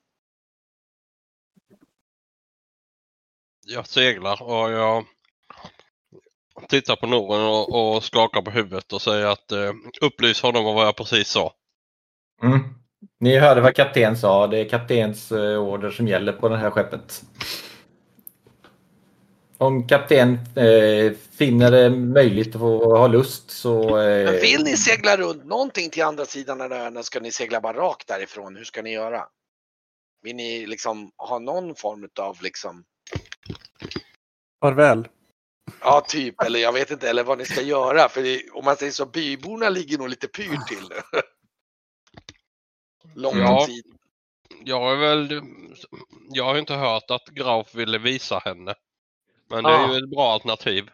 [3.66, 5.05] Jag seglar och jag
[6.68, 10.74] tittar på Noren och, och skakar på huvudet och säger att eh, upplys honom om
[10.74, 11.55] vad jag precis sa.
[12.43, 12.61] Mm.
[13.20, 14.47] Ni hörde vad kapten sa.
[14.47, 17.22] Det är kaptens order som gäller på det här skeppet.
[19.61, 23.99] Om kapten eh, finner det möjligt och har lust så...
[23.99, 24.25] Eh...
[24.25, 27.77] Men vill ni segla runt någonting till andra sidan av ön ska ni segla bara
[27.77, 28.57] rakt därifrån?
[28.57, 29.27] Hur ska ni göra?
[30.23, 32.85] Vill ni liksom ha någon form av liksom...
[34.61, 35.09] Farväl.
[35.81, 36.43] Ja, typ.
[36.43, 38.09] Eller jag vet inte, eller vad ni ska göra.
[38.09, 41.21] För det, om man säger så, byborna ligger nog lite pyrt till nu.
[43.15, 43.85] Lång ja, tid.
[44.65, 45.43] Jag är väl...
[46.29, 48.75] Jag har inte hört att Graf ville visa henne.
[49.49, 49.92] Men det är ja.
[49.92, 50.90] ju ett bra alternativ.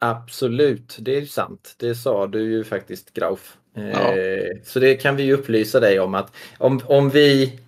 [0.00, 1.74] Absolut, det är sant.
[1.78, 3.56] Det sa du ju faktiskt Grauf.
[3.74, 3.82] Ja.
[3.82, 7.60] Eh, så det kan vi ju upplysa dig om att om, om vi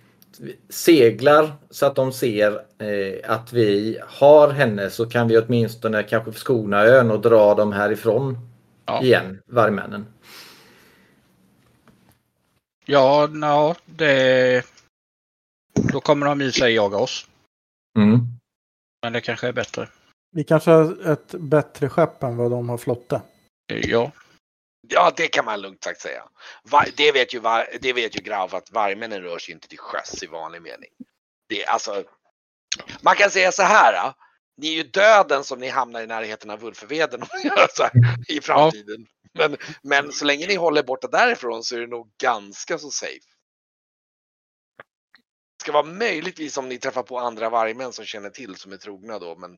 [0.69, 6.33] seglar så att de ser eh, att vi har henne så kan vi åtminstone kanske
[6.33, 8.37] skona ön och dra dem härifrån
[8.85, 9.03] ja.
[9.03, 10.05] igen, vargmännen.
[12.85, 14.65] Ja, no, det...
[15.73, 17.27] då kommer de i sig jaga oss.
[17.97, 18.34] Mm.
[19.05, 19.87] Men det kanske är bättre.
[20.31, 23.21] Vi kanske har ett bättre skepp än vad de har flotta.
[23.67, 24.11] Ja.
[24.87, 26.23] Ja, det kan man lugnt sagt säga.
[26.95, 27.41] Det vet ju,
[27.81, 30.89] det vet ju Grav att vargmännen rör sig inte till sjöss i vanlig mening.
[31.49, 32.03] Det, alltså,
[33.01, 34.13] man kan säga så här.
[34.57, 37.21] Ni är ju döden som ni hamnar i närheten av Ulfeveden
[38.27, 39.07] i framtiden.
[39.31, 39.47] Ja.
[39.47, 43.34] Men, men så länge ni håller borta därifrån så är det nog ganska så safe
[45.65, 49.19] ska vara möjligtvis om ni träffar på andra vargmän som känner till som är trogna
[49.19, 49.35] då.
[49.35, 49.53] Men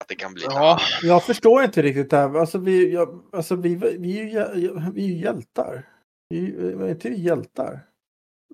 [0.00, 0.44] att det kan bli.
[0.44, 2.34] Ja, jag förstår inte riktigt det här.
[2.34, 4.24] Alltså vi, jag, alltså vi, vi, är
[4.54, 5.88] ju, vi är ju hjältar.
[6.28, 7.86] Vi, är inte vi hjältar?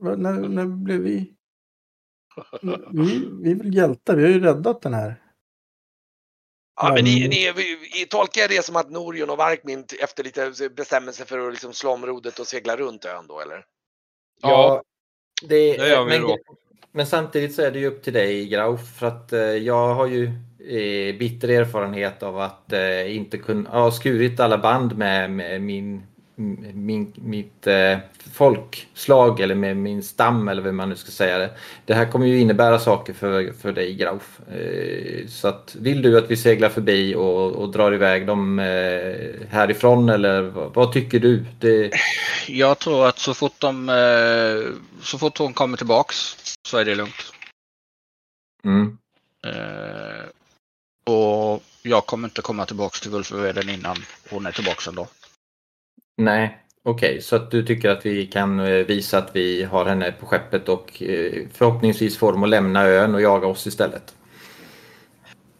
[0.01, 1.34] När, när blev vi?
[2.93, 4.16] Vi, vi är väl hjältar.
[4.16, 5.22] Vi har ju räddat den här.
[6.80, 7.53] Ja, men ni, ni,
[7.93, 11.72] vi, tolkar det som att Norion och Varkmin efter lite bestämmer sig för att liksom
[11.72, 13.64] slå om rodret och segla runt ön då, eller?
[14.43, 14.82] Ja,
[15.43, 16.38] det, det gör vi men, då.
[16.93, 20.07] Men samtidigt så är det ju upp till dig Grauf för att eh, jag har
[20.07, 20.24] ju
[20.59, 26.03] eh, bitter erfarenhet av att eh, inte kunna ha skurit alla band med, med min,
[26.35, 27.99] min, mitt eh,
[28.33, 31.51] folkslag eller med min stam eller vad man nu ska säga det.
[31.87, 34.41] Det här kommer ju innebära saker för, för dig Grauf.
[34.49, 39.47] Eh, så att vill du att vi seglar förbi och, och drar iväg dem eh,
[39.49, 41.45] härifrån eller vad, vad tycker du?
[41.61, 41.91] Det...
[42.49, 43.89] Jag tror att så fort de
[45.03, 46.16] så fort hon kommer tillbaks
[46.68, 47.33] så är det lugnt.
[48.64, 48.99] Mm.
[49.47, 50.24] Eh,
[51.05, 53.97] och jag kommer inte komma tillbaks till Gulfveden innan
[54.30, 55.09] hon är tillbaks ändå.
[56.16, 60.12] Nej, okej, så att du tycker att vi kan eh, visa att vi har henne
[60.12, 64.14] på skeppet och eh, förhoppningsvis får dem att lämna ön och jaga oss istället.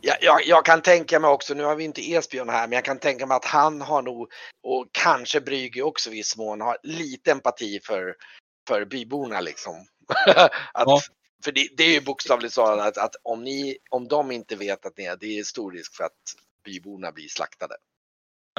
[0.01, 2.85] Jag, jag, jag kan tänka mig också, nu har vi inte Esbjörn här, men jag
[2.85, 4.29] kan tänka mig att han har nog,
[4.63, 8.15] och kanske Brygge också i viss mån, har lite empati för,
[8.69, 9.75] för byborna liksom.
[10.73, 11.01] att, Ja.
[11.45, 14.87] För det, det är ju bokstavligt talat att, att om, ni, om de inte vet
[14.87, 16.23] att ni är, det är stor risk för att
[16.65, 17.75] byborna blir slaktade.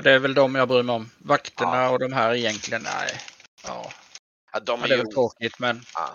[0.01, 1.09] Det är väl de jag bryr mig om.
[1.17, 1.89] Vakterna Ja.
[1.89, 3.09] och de här egentligen, nej.
[3.63, 3.91] Ja,
[4.53, 5.81] Ja, de Ja, är det är ju, tråkigt men...
[5.93, 6.09] ja.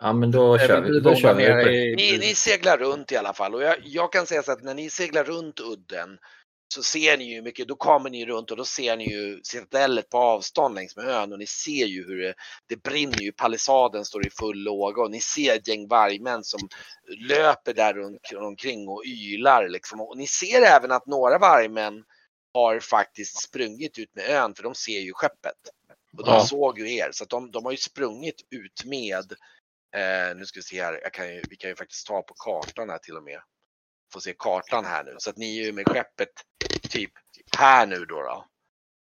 [0.00, 1.00] Ja, men då kör vi.
[1.00, 1.94] Då kör vi.
[1.96, 4.74] Ni, ni seglar runt i alla fall och jag, jag kan säga så att när
[4.74, 6.18] ni seglar runt udden
[6.68, 10.08] så ser ni ju mycket, då kommer ni runt och då ser ni ju citadellet
[10.08, 12.34] på avstånd längs med ön och ni ser ju hur det,
[12.68, 16.68] det brinner ju, palissaden står i full låga och ni ser ett gäng vargmän som
[17.28, 20.00] löper där runt omkring och ylar liksom.
[20.00, 22.04] Och ni ser även att några vargmän
[22.54, 25.58] har faktiskt sprungit ut med ön för de ser ju skeppet.
[26.18, 26.40] Och de Ja.
[26.40, 29.34] såg ju er så att de, de har ju sprungit ut med
[29.94, 32.90] Eh, nu ska vi se här, kan ju, vi kan ju faktiskt ta på kartan
[32.90, 33.40] här till och med.
[34.14, 35.14] Få se kartan här nu.
[35.18, 36.28] Så att ni är ju med skeppet
[36.90, 37.12] typ
[37.56, 38.22] här nu då.
[38.22, 38.44] då.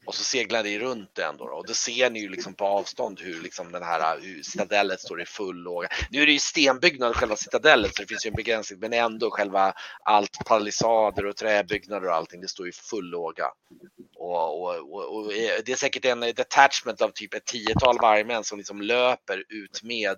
[0.05, 1.53] Och så seglar ni runt den då, då.
[1.53, 4.99] och då ser ni ju liksom på avstånd hur liksom den här eh, hur citadellet
[4.99, 5.87] står i full låga.
[6.09, 9.31] Nu är det ju stenbyggnad själva citadellet så det finns ju en begränsning men ändå
[9.31, 13.45] själva allt palissader och träbyggnader och allting det står i full låga.
[14.15, 18.43] Och, och, och, och eh, det är säkert en detachment av typ ett tiotal vargmän
[18.43, 20.17] som liksom löper ut med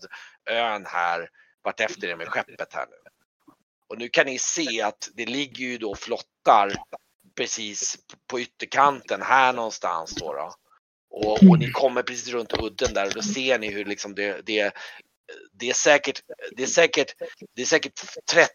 [0.49, 1.29] ön här
[1.63, 3.10] vartefter det är med skeppet här nu.
[3.91, 6.73] Och nu kan ni se att det ligger ju då flottar
[7.35, 10.33] precis på ytterkanten här någonstans då.
[10.33, 10.53] då.
[11.09, 14.41] Och, och ni kommer precis runt udden där och då ser ni hur liksom det,
[14.45, 14.73] det
[15.53, 16.21] det är säkert,
[16.51, 17.15] det är säkert,
[17.55, 18.01] det är säkert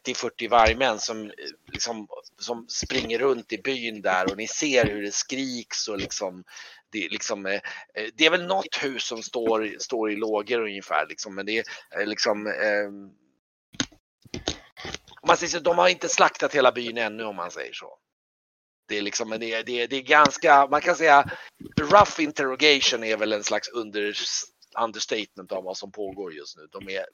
[0.07, 1.32] 30-40 vargmän som,
[1.72, 2.09] liksom,
[2.39, 6.45] som springer runt i byn där och ni ser hur det skriks och liksom
[6.91, 7.61] det, är liksom, eh,
[7.95, 11.59] eh, det är väl något hus som står, står i lågor ungefär liksom, men det
[11.59, 11.64] är
[12.01, 12.91] eh, liksom eh,
[15.27, 17.99] om man säger så, de har inte slaktat hela byn ännu om man säger så.
[18.89, 21.31] Det är liksom, det är, det är, det är ganska, man kan säga
[21.81, 24.14] rough interrogation är väl en slags under,
[24.85, 26.66] understatement av vad som pågår just nu.
[26.70, 27.07] De är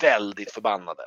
[0.00, 1.02] väldigt förbannade.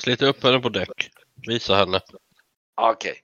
[0.00, 1.10] Slita upp henne på däck.
[1.46, 2.00] Visa henne.
[2.74, 3.22] Okej.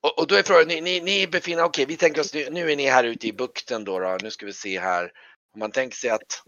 [0.00, 2.72] Och, och då är frågan, ni, ni, ni befinner okej vi tänker oss, nu, nu
[2.72, 4.18] är ni här ute i bukten då, då.
[4.22, 5.12] Nu ska vi se här.
[5.54, 6.42] Om man tänker sig att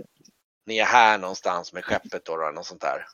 [0.69, 3.07] ni är här någonstans med skeppet då, då något sånt där.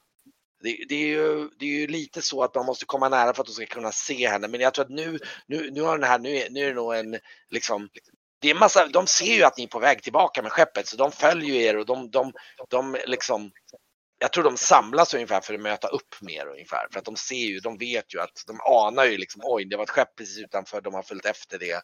[0.62, 3.42] Det, det, är ju, det är ju lite så att man måste komma nära för
[3.42, 4.48] att de ska kunna se henne.
[4.48, 6.74] Men jag tror att nu, nu, nu har den här, nu är, nu är det
[6.74, 7.18] nog en,
[7.50, 7.88] liksom,
[8.40, 10.96] det är massa, de ser ju att ni är på väg tillbaka med skeppet så
[10.96, 12.32] de följer ju er och de, de,
[12.68, 13.50] de liksom,
[14.18, 16.86] jag tror de samlas ungefär för att möta upp mer ungefär.
[16.92, 19.76] För att de ser ju, de vet ju att, de anar ju liksom, oj det
[19.76, 21.82] var ett skepp precis utanför, de har följt efter det.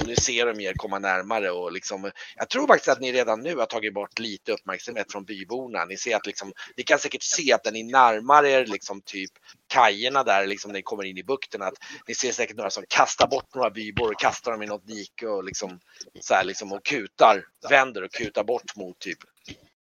[0.00, 3.40] Och nu ser de er komma närmare och liksom, jag tror faktiskt att ni redan
[3.40, 5.84] nu har tagit bort lite uppmärksamhet från byborna.
[5.84, 9.30] Ni ser att liksom, ni kan säkert se att när ni närmar er liksom typ
[9.72, 11.74] kajerna där liksom när ni kommer in i bukten att
[12.08, 15.26] ni ser säkert några som kastar bort några bybor och kastar dem i något dike
[15.26, 15.80] och liksom
[16.20, 19.18] så här liksom och kutar, vänder och kutar bort mot typ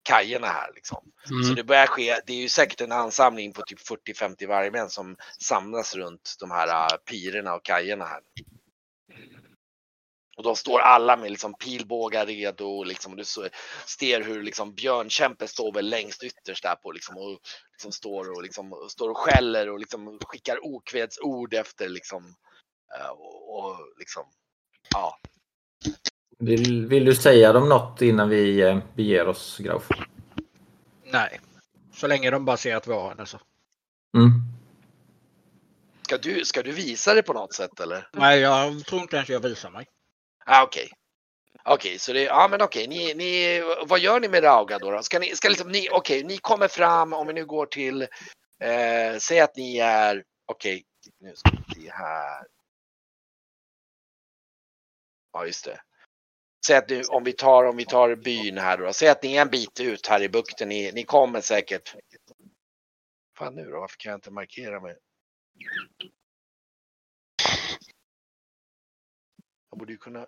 [0.02, 1.04] kajerna här liksom.
[1.24, 1.54] Så Mm.
[1.54, 5.94] det börjar ske, det är ju säkert en ansamling på typ 40-50 vargmän som samlas
[5.94, 8.20] runt de här äh, pirerna och kajerna här.
[10.36, 13.24] Och de står alla med liksom pilbågar redo och liksom, och du
[13.86, 17.38] ser hur liksom Björnkämpe står väl längst ytterst där på liksom och
[17.72, 22.34] liksom står och liksom står och skäller och liksom skickar okvädsord efter liksom
[22.98, 24.24] äh, och, och liksom
[24.90, 25.18] ja.
[26.38, 29.88] Vill, vill du säga dem något innan vi eh, beger oss, Grauf?
[31.04, 31.40] Nej.
[31.92, 33.40] Så länge de bara ser att vi har henne så.
[34.16, 34.30] Mm.
[36.02, 38.08] Ska du, ska du visa det på något sätt eller?
[38.12, 39.86] Nej, jag tror inte ens jag visar mig.
[40.48, 40.90] Ah, okej.
[41.64, 44.90] Okej, så det, ja men okej, ni, ni, vad gör ni med Rauga då?
[44.90, 45.02] då?
[45.02, 48.02] Ska ni, ska liksom, ni, okej, ni kommer fram, om vi nu går till,
[48.60, 50.84] eh, säg att ni är, okej,
[51.20, 52.46] nu ska vi se här.
[55.32, 55.80] Ja, just det.
[56.66, 59.36] Säg att nu, om vi tar, om vi tar byn här då, säg att ni
[59.36, 61.94] är en bit ut här i bukten, ni, ni kommer säkert.
[63.38, 64.96] Fan nu då, varför kan jag inte markera mig?
[69.76, 70.26] Jag borde ju kunna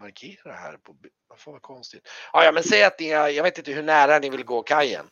[0.00, 0.96] markera här på...
[1.36, 2.08] fan vad konstigt.
[2.32, 5.06] Ja, ja, men säg att ni jag vet inte hur nära ni vill gå kajen.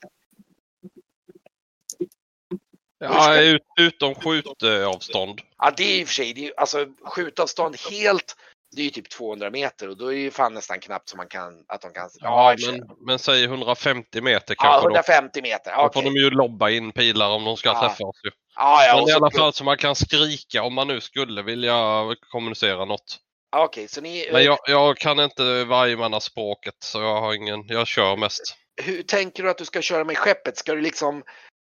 [2.98, 5.40] Ja, ut, utom skjutavstånd.
[5.58, 8.36] Ja, det är i och för sig, det är, alltså skjutavstånd helt,
[8.76, 11.16] det är ju typ 200 meter och då är det ju fan nästan knappt som
[11.16, 12.10] man kan, att de kan...
[12.20, 14.88] Ja, men, men säg 150 meter ja kanske.
[14.88, 14.94] då.
[14.94, 15.76] 150 meter.
[15.76, 16.02] Då Okej.
[16.02, 17.80] får de ju lobba in pilar om de ska Ja.
[17.88, 18.20] träffa oss.
[18.24, 18.30] Ju.
[18.54, 21.42] Ja, ja, Men i så- alla fall så man kan skrika om man nu skulle
[21.42, 23.18] vilja kommunicera något.
[23.50, 24.28] Ja, Okej, så ni...
[24.32, 28.40] Men jag, jag kan inte vargmannaspråket så jag har ingen, jag kör mest.
[28.82, 30.56] Hur tänker du att du ska köra med skeppet?
[30.56, 31.22] Ska du liksom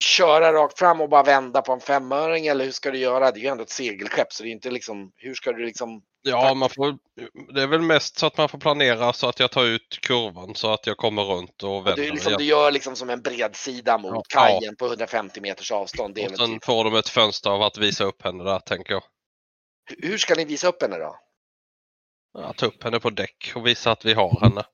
[0.04, 3.30] köra rakt fram och bara vända på en femöring eller hur ska du göra?
[3.30, 6.02] Det är ju ändå ett segelskepp så det är inte liksom, hur ska du liksom...
[6.22, 6.98] Ja, man får,
[7.54, 10.54] det är väl mest så att man får planera så att jag tar ut kurvan
[10.54, 13.98] så att jag kommer runt och vänder Du, liksom, du gör liksom som en bredsida
[13.98, 14.22] mot Ja.
[14.28, 16.14] kajen på 150 meters avstånd.
[16.14, 16.64] Det Och sen typ.
[16.64, 19.02] får de ett fönster av att visa upp henne där tänker jag.
[19.98, 21.16] Hur ska ni visa upp henne då?
[22.32, 24.64] Ja, ta upp henne på däck och visa att vi har henne.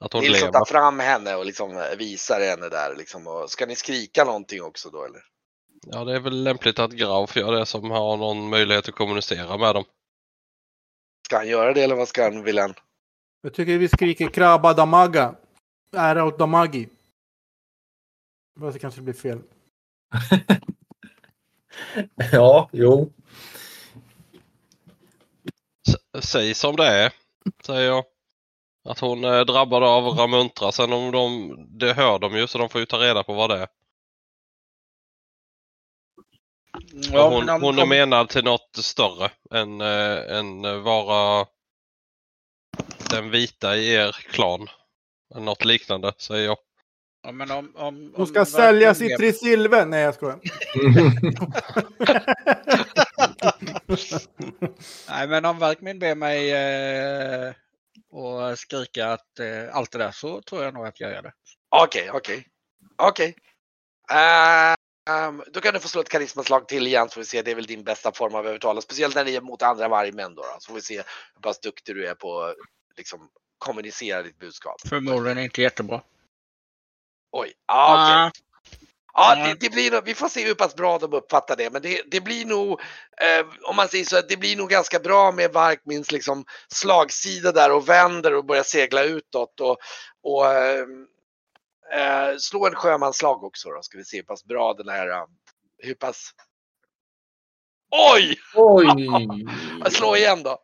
[0.00, 0.58] Att hon Ni liksom lever.
[0.58, 3.26] tar fram henne och liksom visar henne där liksom.
[3.26, 5.20] Och ska ni skrika någonting också då eller?
[5.86, 9.56] Ja, det är väl lämpligt att Grauf gör det som har någon möjlighet att kommunicera
[9.56, 9.84] med dem.
[11.26, 12.74] Ska han göra det eller vad ska han, vill han?
[13.42, 15.34] Jag tycker vi skriker krabba damaga.
[15.96, 16.88] Ära åt damagi.
[18.60, 19.40] Fast det kanske blir fel.
[22.32, 23.12] Ja, jo.
[26.20, 27.12] Säg som det är,
[27.66, 28.04] säger jag.
[28.88, 30.72] Att hon är drabbad av Ramuntra.
[30.72, 33.50] Sen om de, det hör de ju så de får ju ta reda på vad
[33.50, 33.68] det är.
[36.92, 40.76] Ja, hon, men om- hon är om- menad till något större än, äh, än eh,
[40.76, 41.46] vara
[43.10, 44.68] den vita i er klan.
[45.34, 46.56] Något liknande, säger jag.
[47.22, 49.84] Ja, men om, om, Hon om ska verkligen säljas i det- Trisilve.
[49.84, 50.40] Nej, jag skojar.
[55.08, 57.52] Nej, men om Verkmin ber mig eh,
[58.10, 61.32] och skrika att eh, allt det där så tror jag nog att jag gör det.
[61.68, 62.46] Okej, okej.
[62.96, 63.36] Okej.
[64.10, 64.74] Eh,
[65.14, 67.42] ehm, då kan du få slå ett karismaslag till igen så får vi se.
[67.42, 68.80] Det är väl din bästa form av övertala.
[68.80, 70.56] Speciellt när det är mot andra vargmän då, då.
[70.58, 70.96] Så får vi se
[71.34, 72.56] hur pass duktig du är på att
[72.96, 74.76] liksom, kommunicera ditt budskap.
[74.88, 76.02] Förmodligen inte jättebra.
[77.32, 77.52] Oj.
[77.66, 78.14] Ah, okej.
[78.14, 78.30] Ah,
[79.18, 81.82] Ja, det, det blir nog, vi får se hur pass bra de uppfattar det, men
[81.82, 82.80] det, det blir nog,
[83.20, 87.52] eh, om man säger så, att det blir nog ganska bra med Varkmins liksom slagsida
[87.52, 89.76] där och vänder och börjar segla utåt och,
[90.22, 90.84] och eh,
[91.94, 95.24] eh, slå en sjömanslag också då, ska vi se hur pass bra den här, eh,
[95.78, 96.30] hur pass...
[98.14, 98.36] Oj!
[98.54, 99.46] Oj!
[99.90, 100.58] Slå igen då.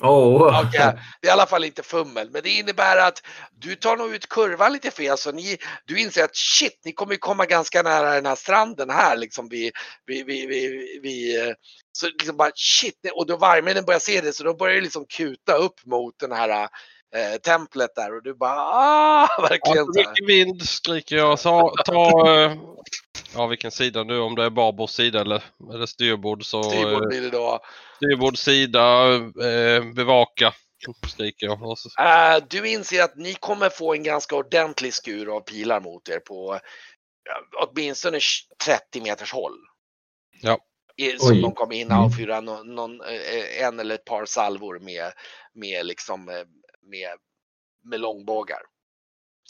[0.00, 0.60] Åh.
[0.66, 0.80] Okej,
[1.22, 3.22] Det är i alla fall inte fummel, men det innebär att
[3.52, 7.16] du tar nog ut kurvan lite fel så ni, du inser att shit, ni kommer
[7.16, 9.72] komma ganska nära den här stranden här liksom vid,
[10.06, 11.54] vid, vid, vid, vid
[11.92, 15.06] så liksom bara shit, och då vargmännen börjar se det så de börjar ju liksom
[15.08, 16.68] kuta upp mot den här
[17.14, 20.10] eh, templet där och du bara ah, Ja, verkligen här.
[20.10, 21.38] mycket vind skriker jag.
[21.38, 22.56] Så, ta, eh,
[23.34, 25.42] ja vilken sida nu, om det är babord sida eller,
[25.72, 27.60] eller styrbord så Styrbord eh, blir det då.
[27.96, 30.54] styrbord sida, eh, bevaka
[31.08, 31.62] skriker jag.
[31.62, 35.80] Och så, Eh, du inser att ni kommer få en ganska ordentlig skur av pilar
[35.80, 36.60] mot er på
[37.24, 38.20] ja, åtminstone
[38.64, 39.56] 30 meters håll.
[40.42, 40.58] Ja.
[41.18, 41.42] Som Oj.
[41.42, 45.12] de kommer in avfyra någon, någon, eh, en eller ett par salvor med,
[45.54, 46.44] med, liksom, eh,
[46.88, 47.18] med,
[47.84, 48.62] med långbågar.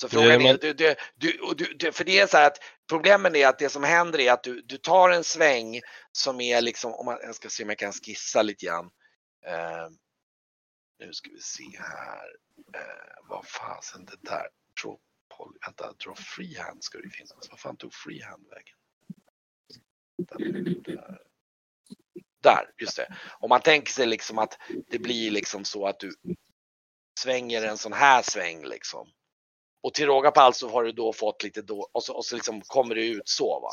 [0.01, 2.59] Så frågan är, du, du, du, du, för det är så här att
[2.89, 5.81] problemen är att det som händer är att du, du tar en sväng
[6.13, 8.91] som är liksom, om man, jag ska se om jag kan skissa lite grann.
[9.47, 9.89] Eh,
[10.99, 12.37] nu ska vi se här.
[12.75, 14.49] Eh, vad fasen det där.
[14.83, 14.99] Draw,
[15.37, 17.51] poly, vänta, draw freehand ska det finnas.
[17.51, 18.77] Vad fan tog freehand vägen?
[20.85, 21.19] Där.
[22.43, 23.17] Där, just det.
[23.41, 24.59] Om man tänker sig liksom att
[24.91, 26.13] det blir liksom så att du
[27.19, 29.09] svänger en sån här sväng liksom.
[29.83, 32.25] Och till råga på allt så har du då fått lite då och så, och
[32.25, 33.71] så liksom kommer det ut så va.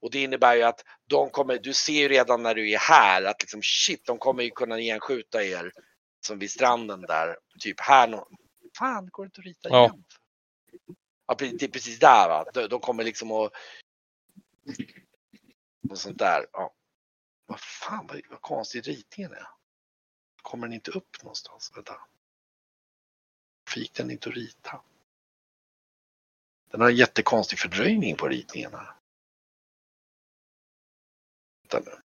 [0.00, 3.22] Och det innebär ju att de kommer, du ser ju redan när du är här
[3.24, 5.72] att liksom shit, de kommer ju kunna genskjuta er
[6.26, 8.08] som vid stranden där, typ här.
[8.08, 8.28] nå-
[8.78, 9.84] Fan, går det inte att rita Ja.
[9.84, 10.04] igen?
[11.26, 12.44] Ja, det är precis där va.
[12.54, 13.52] De, de kommer liksom att...
[15.90, 16.46] Och sånt där.
[16.52, 16.74] Ja.
[17.46, 19.46] Vad fan, vad, vad konstig ritningen är.
[20.42, 21.72] Kommer den inte upp någonstans?
[21.76, 21.94] Vänta.
[23.74, 24.80] Fick den inte att rita?
[26.70, 28.94] Den har en jättekonstig fördröjning på ritningarna.
[31.62, 32.00] Vänta nu.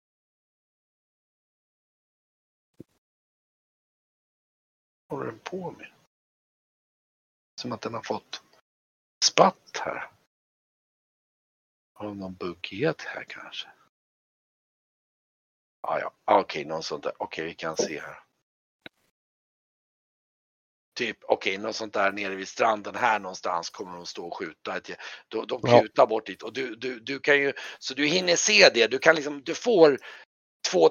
[5.08, 5.94] Vad håller den på med?
[7.62, 8.44] Som att den har fått
[9.24, 10.12] spatt här.
[11.94, 13.68] Har någon buggighet här kanske?
[15.82, 17.14] Ah, ja, okej, okej, någon sånt där.
[17.18, 18.25] Okej, vi kan se här.
[20.96, 24.78] Typ, okej, något sånt där nere vid stranden här någonstans kommer de stå och skjuta.
[24.78, 24.90] Ett,
[25.28, 25.82] de, de Ja.
[25.82, 28.88] kutar bort dit och du, du, du kan ju, så du hinner se det.
[28.88, 30.00] Du kan liksom, du får
[30.72, 30.90] två,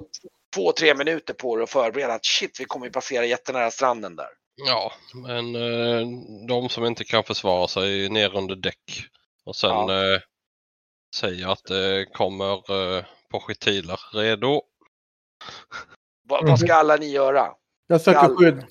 [0.54, 4.16] två, tre minuter på er att förbereda att shit, vi kommer ju passera jättenära stranden
[4.16, 4.28] där.
[4.66, 6.06] Ja, men eh,
[6.48, 9.06] de som inte kan försvara sig är ner under däck.
[9.44, 10.14] Och sen Ja.
[10.14, 10.20] eh,
[11.16, 14.62] säger att det kommer eh, projektiler redo.
[16.28, 17.48] Va, Vad ska alla ni göra?
[17.86, 18.66] Jag söker skydd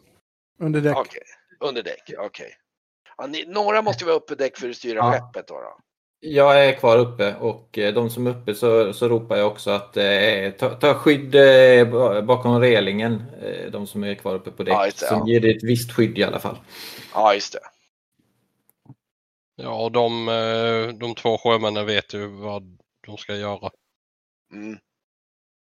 [0.64, 0.98] under däck.
[0.98, 1.22] Okej,
[1.60, 2.54] under däck, okej.
[3.18, 5.12] Ja, ni, några måste vara uppe däck för att styra Ja.
[5.12, 5.54] skeppet då.
[5.54, 5.78] då.
[6.26, 9.72] Jag är kvar uppe och eh, de som är uppe så, så ropar jag också
[9.72, 13.24] att eh, ta, ta skydd eh, ba- bakom relingen.
[13.42, 14.74] Eh, de som är kvar uppe på däck.
[14.74, 15.28] Ja, det, så ja.
[15.28, 16.58] ger det ett visst skydd i alla fall.
[17.14, 17.60] Ja, just det.
[19.56, 23.72] Ja, och de, eh, de två sjömännen vet ju vad de ska göra.
[24.54, 24.78] Mm.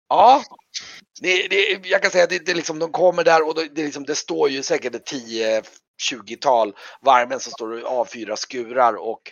[0.10, 0.44] Ja,
[1.22, 3.84] det, det, jag kan säga att det, det liksom, de kommer där och det, det,
[3.84, 9.32] liksom, det står ju säkert ett 10-20-tal varmen som står och avfyrar skurar och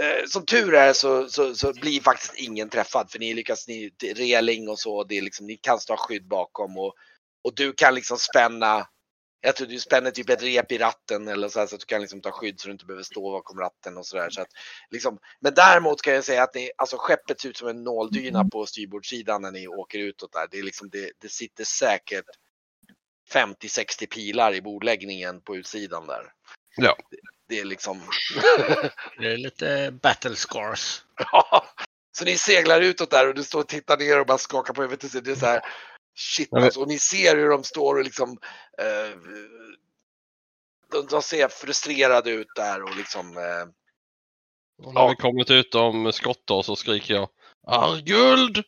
[0.00, 3.90] eh, som tur är så, så, så blir faktiskt ingen träffad för ni lyckas, ni,
[3.96, 6.94] det är reling och så, det är liksom, ni kan stå skydd bakom och,
[7.44, 8.86] och du kan liksom spänna
[9.44, 11.86] jag tror du spänner typ ett rep i ratten eller så, här, så att du
[11.86, 14.30] kan liksom ta skydd så du inte behöver stå bakom ratten och sådär.
[14.30, 14.48] Så att,
[14.90, 18.44] liksom, men däremot kan jag säga att ni, alltså skeppet ser ut som en nåldyna
[18.52, 20.48] på styrbordssidan när ni åker utåt där.
[20.50, 22.24] Det, är liksom, det, det sitter säkert
[23.32, 26.32] 50-60 pilar i bordläggningen på utsidan där.
[26.76, 26.96] Ja.
[27.10, 27.16] Det,
[27.48, 28.02] det är liksom...
[29.18, 31.04] Det är lite battle scars.
[31.32, 31.66] Ja.
[32.12, 34.82] så ni seglar utåt där och du står och tittar ner och bara skakar på
[34.82, 35.24] huvudet.
[35.24, 35.62] Det är så här,
[36.14, 36.80] shit Ja, alltså.
[36.80, 38.30] Och ni ser hur de står och liksom
[38.78, 39.18] eh,
[40.92, 43.66] de, de ser frustrerade ut där och liksom eh,
[44.86, 45.08] Och när Ja.
[45.08, 47.28] vi kommit utom skottar så skriker jag
[47.66, 48.64] Arguld!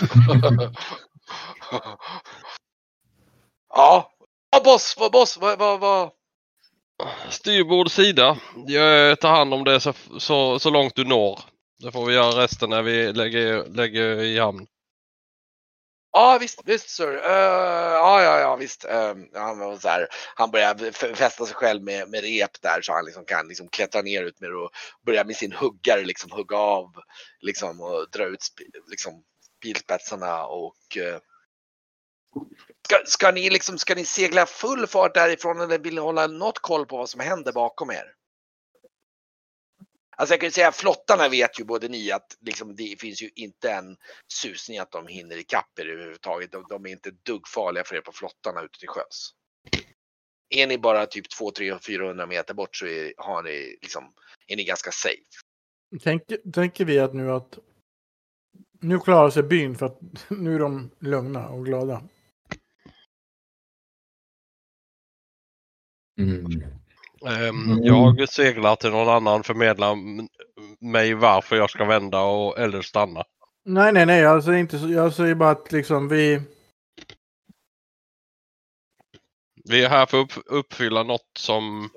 [3.68, 4.12] ja.
[4.50, 6.10] Ja, boss, vad boss, vad, vad, vad?
[7.30, 8.38] Styrbord sida.
[8.66, 11.40] Jag tar hand om det så, så, så långt du når.
[11.78, 14.66] Det får vi göra resten när vi lägger, lägger i hamn.
[16.16, 17.12] Ja, visst, visst sir.
[17.12, 18.84] Uh, ah, ja, ja, visst.
[18.84, 22.92] Uh, han, var så här, han börjar fästa sig själv med, med rep där så
[22.92, 24.70] han liksom kan liksom klättra ner ut med det och
[25.06, 26.92] börja med sin huggare liksom hugga av
[27.40, 28.40] liksom och dra ut
[28.90, 29.22] liksom
[29.62, 31.18] pilspetsarna och uh,
[32.84, 36.58] ska, ska ni liksom, ska ni segla full fart därifrån eller vill ni hålla något
[36.58, 38.12] koll på vad som händer bakom er?
[40.18, 43.30] Alltså jag kan ju säga flottarna vet ju både ni att liksom, det finns ju
[43.34, 43.96] inte en
[44.32, 46.52] susning att de hinner ikapp er överhuvudtaget.
[46.52, 49.30] De, de är inte ett dugg farliga för er på flottarna ute till sjöss.
[50.48, 54.12] Är ni bara typ 2, 3, 400 meter bort så är, har ni liksom,
[54.46, 56.02] är ni ganska safe.
[56.02, 57.58] Tänker, tänker vi att nu att
[58.80, 60.00] nu klarar sig byn för att
[60.30, 62.02] nu är de lugna och glada.
[66.20, 66.46] Ehm,
[67.26, 67.84] Mm.
[67.84, 69.96] Jag seglar till någon annan, förmedlar
[70.84, 73.24] mig varför jag ska vända och, eller stanna.
[73.64, 74.20] Nej, nej, nej.
[74.20, 76.42] Jag säger, inte så, jag säger bara att liksom vi...
[79.64, 81.90] Vi är här för att upp, uppfylla något som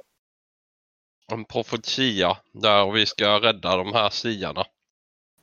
[1.31, 4.65] en profetia där vi ska rädda de här siarna.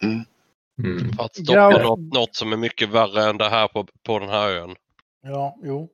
[0.03, 1.13] Mm.
[1.17, 1.83] För att stoppa Ja.
[1.83, 4.77] något, något som är mycket värre än det här på, på den här ön.
[5.23, 5.89] Ja, jo.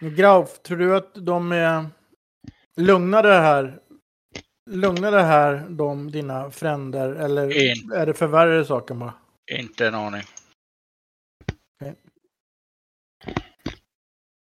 [0.00, 1.86] Grauf, tror du att de är
[2.76, 3.80] lugnade här?
[4.70, 7.92] Lugnade här de dina fränder eller En.
[7.92, 9.14] är det förvärrade saker bara?
[9.52, 10.22] Inte en aning.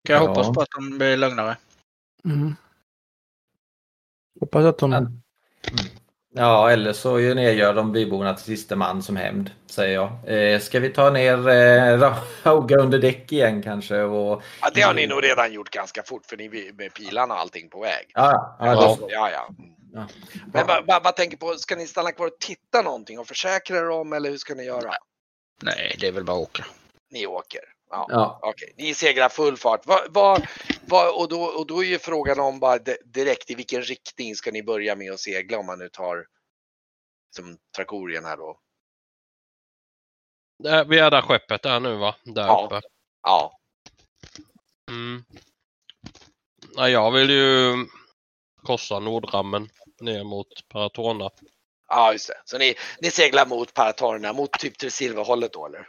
[0.08, 0.28] Kan jag Ja.
[0.28, 1.58] hoppas på att de blir lugnare.
[2.26, 2.56] Mm.
[4.40, 4.92] Hoppas att de...
[4.92, 5.08] Ja.
[6.36, 10.12] Ja, eller så nedgör de byborna till sista man som hämnd, säger jag.
[10.54, 12.14] Eh, ska vi ta ner eh,
[12.44, 14.02] Rauga under däck igen kanske?
[14.02, 17.34] Och, Ja, det har ni nog redan gjort ganska fort för ni är med pilarna
[17.34, 18.12] och allting på väg.
[18.14, 19.30] ja, ja, Ja, då- ja.
[19.32, 19.48] ja.
[19.94, 20.08] ja.
[20.54, 23.78] Men vad, vad, vad tänker på, ska ni stanna kvar och titta någonting och försäkra
[23.78, 24.92] er om eller hur ska ni göra?
[25.62, 26.66] Nej, det är väl bara att åka.
[27.12, 27.62] Ni åker.
[27.94, 28.06] Ja.
[28.10, 28.40] Ja.
[28.44, 29.86] Okej, ni seglar full fart.
[29.86, 30.48] Vad, vad,
[30.88, 34.36] vad, och, då, och då är ju frågan om bara di- direkt i vilken riktning
[34.36, 36.26] ska ni börja med att segla om man nu tar
[37.36, 38.60] som Trakorien här då?
[40.88, 42.16] Vi är där skeppet är nu va?
[42.24, 42.66] Där Ja.
[42.66, 42.82] uppe.
[43.24, 43.60] Ja,
[44.90, 45.24] Mm.
[46.76, 47.74] Ja, jag vill ju
[48.64, 49.70] korsa Nordrammen
[50.02, 51.30] ner mot Paratona.
[51.88, 52.42] ja just det.
[52.46, 55.88] Så ni, ni seglar mot Paratorerna, mot typ till Silverhållet då eller?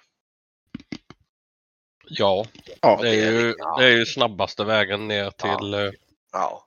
[2.08, 2.46] Ja,
[2.80, 3.76] Ja, det är ju, ja.
[3.78, 5.90] det är ju snabbaste vägen ner till eh,
[6.32, 6.66] Ja.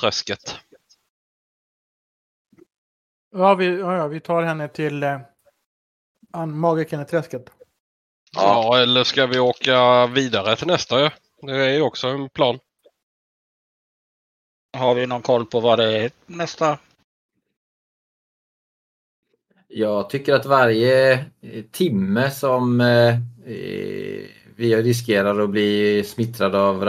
[0.00, 0.56] träsket.
[3.32, 5.20] Ja, vi, ja, ja, vi tar henne till eh,
[6.32, 7.50] An- Magikerträsket.
[8.32, 8.78] Ja.
[8.78, 11.10] eller ska vi åka vidare till nästa ö?
[11.42, 12.58] Det är ju också en plan.
[14.76, 16.78] Har vi någon koll på vad det är nästa?
[19.72, 21.20] Jag tycker att varje eh,
[21.72, 24.24] timme som eh, eh,
[24.56, 26.84] vi riskerar att bli smittrade av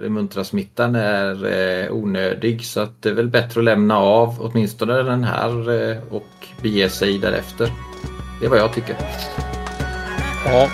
[0.00, 2.64] remuntrasmittan är onödig.
[2.64, 5.68] Så att det är väl bättre att lämna av åtminstone den här
[6.10, 7.70] och bege sig därefter.
[8.40, 8.96] Det är vad jag tycker.
[10.44, 10.68] Ja,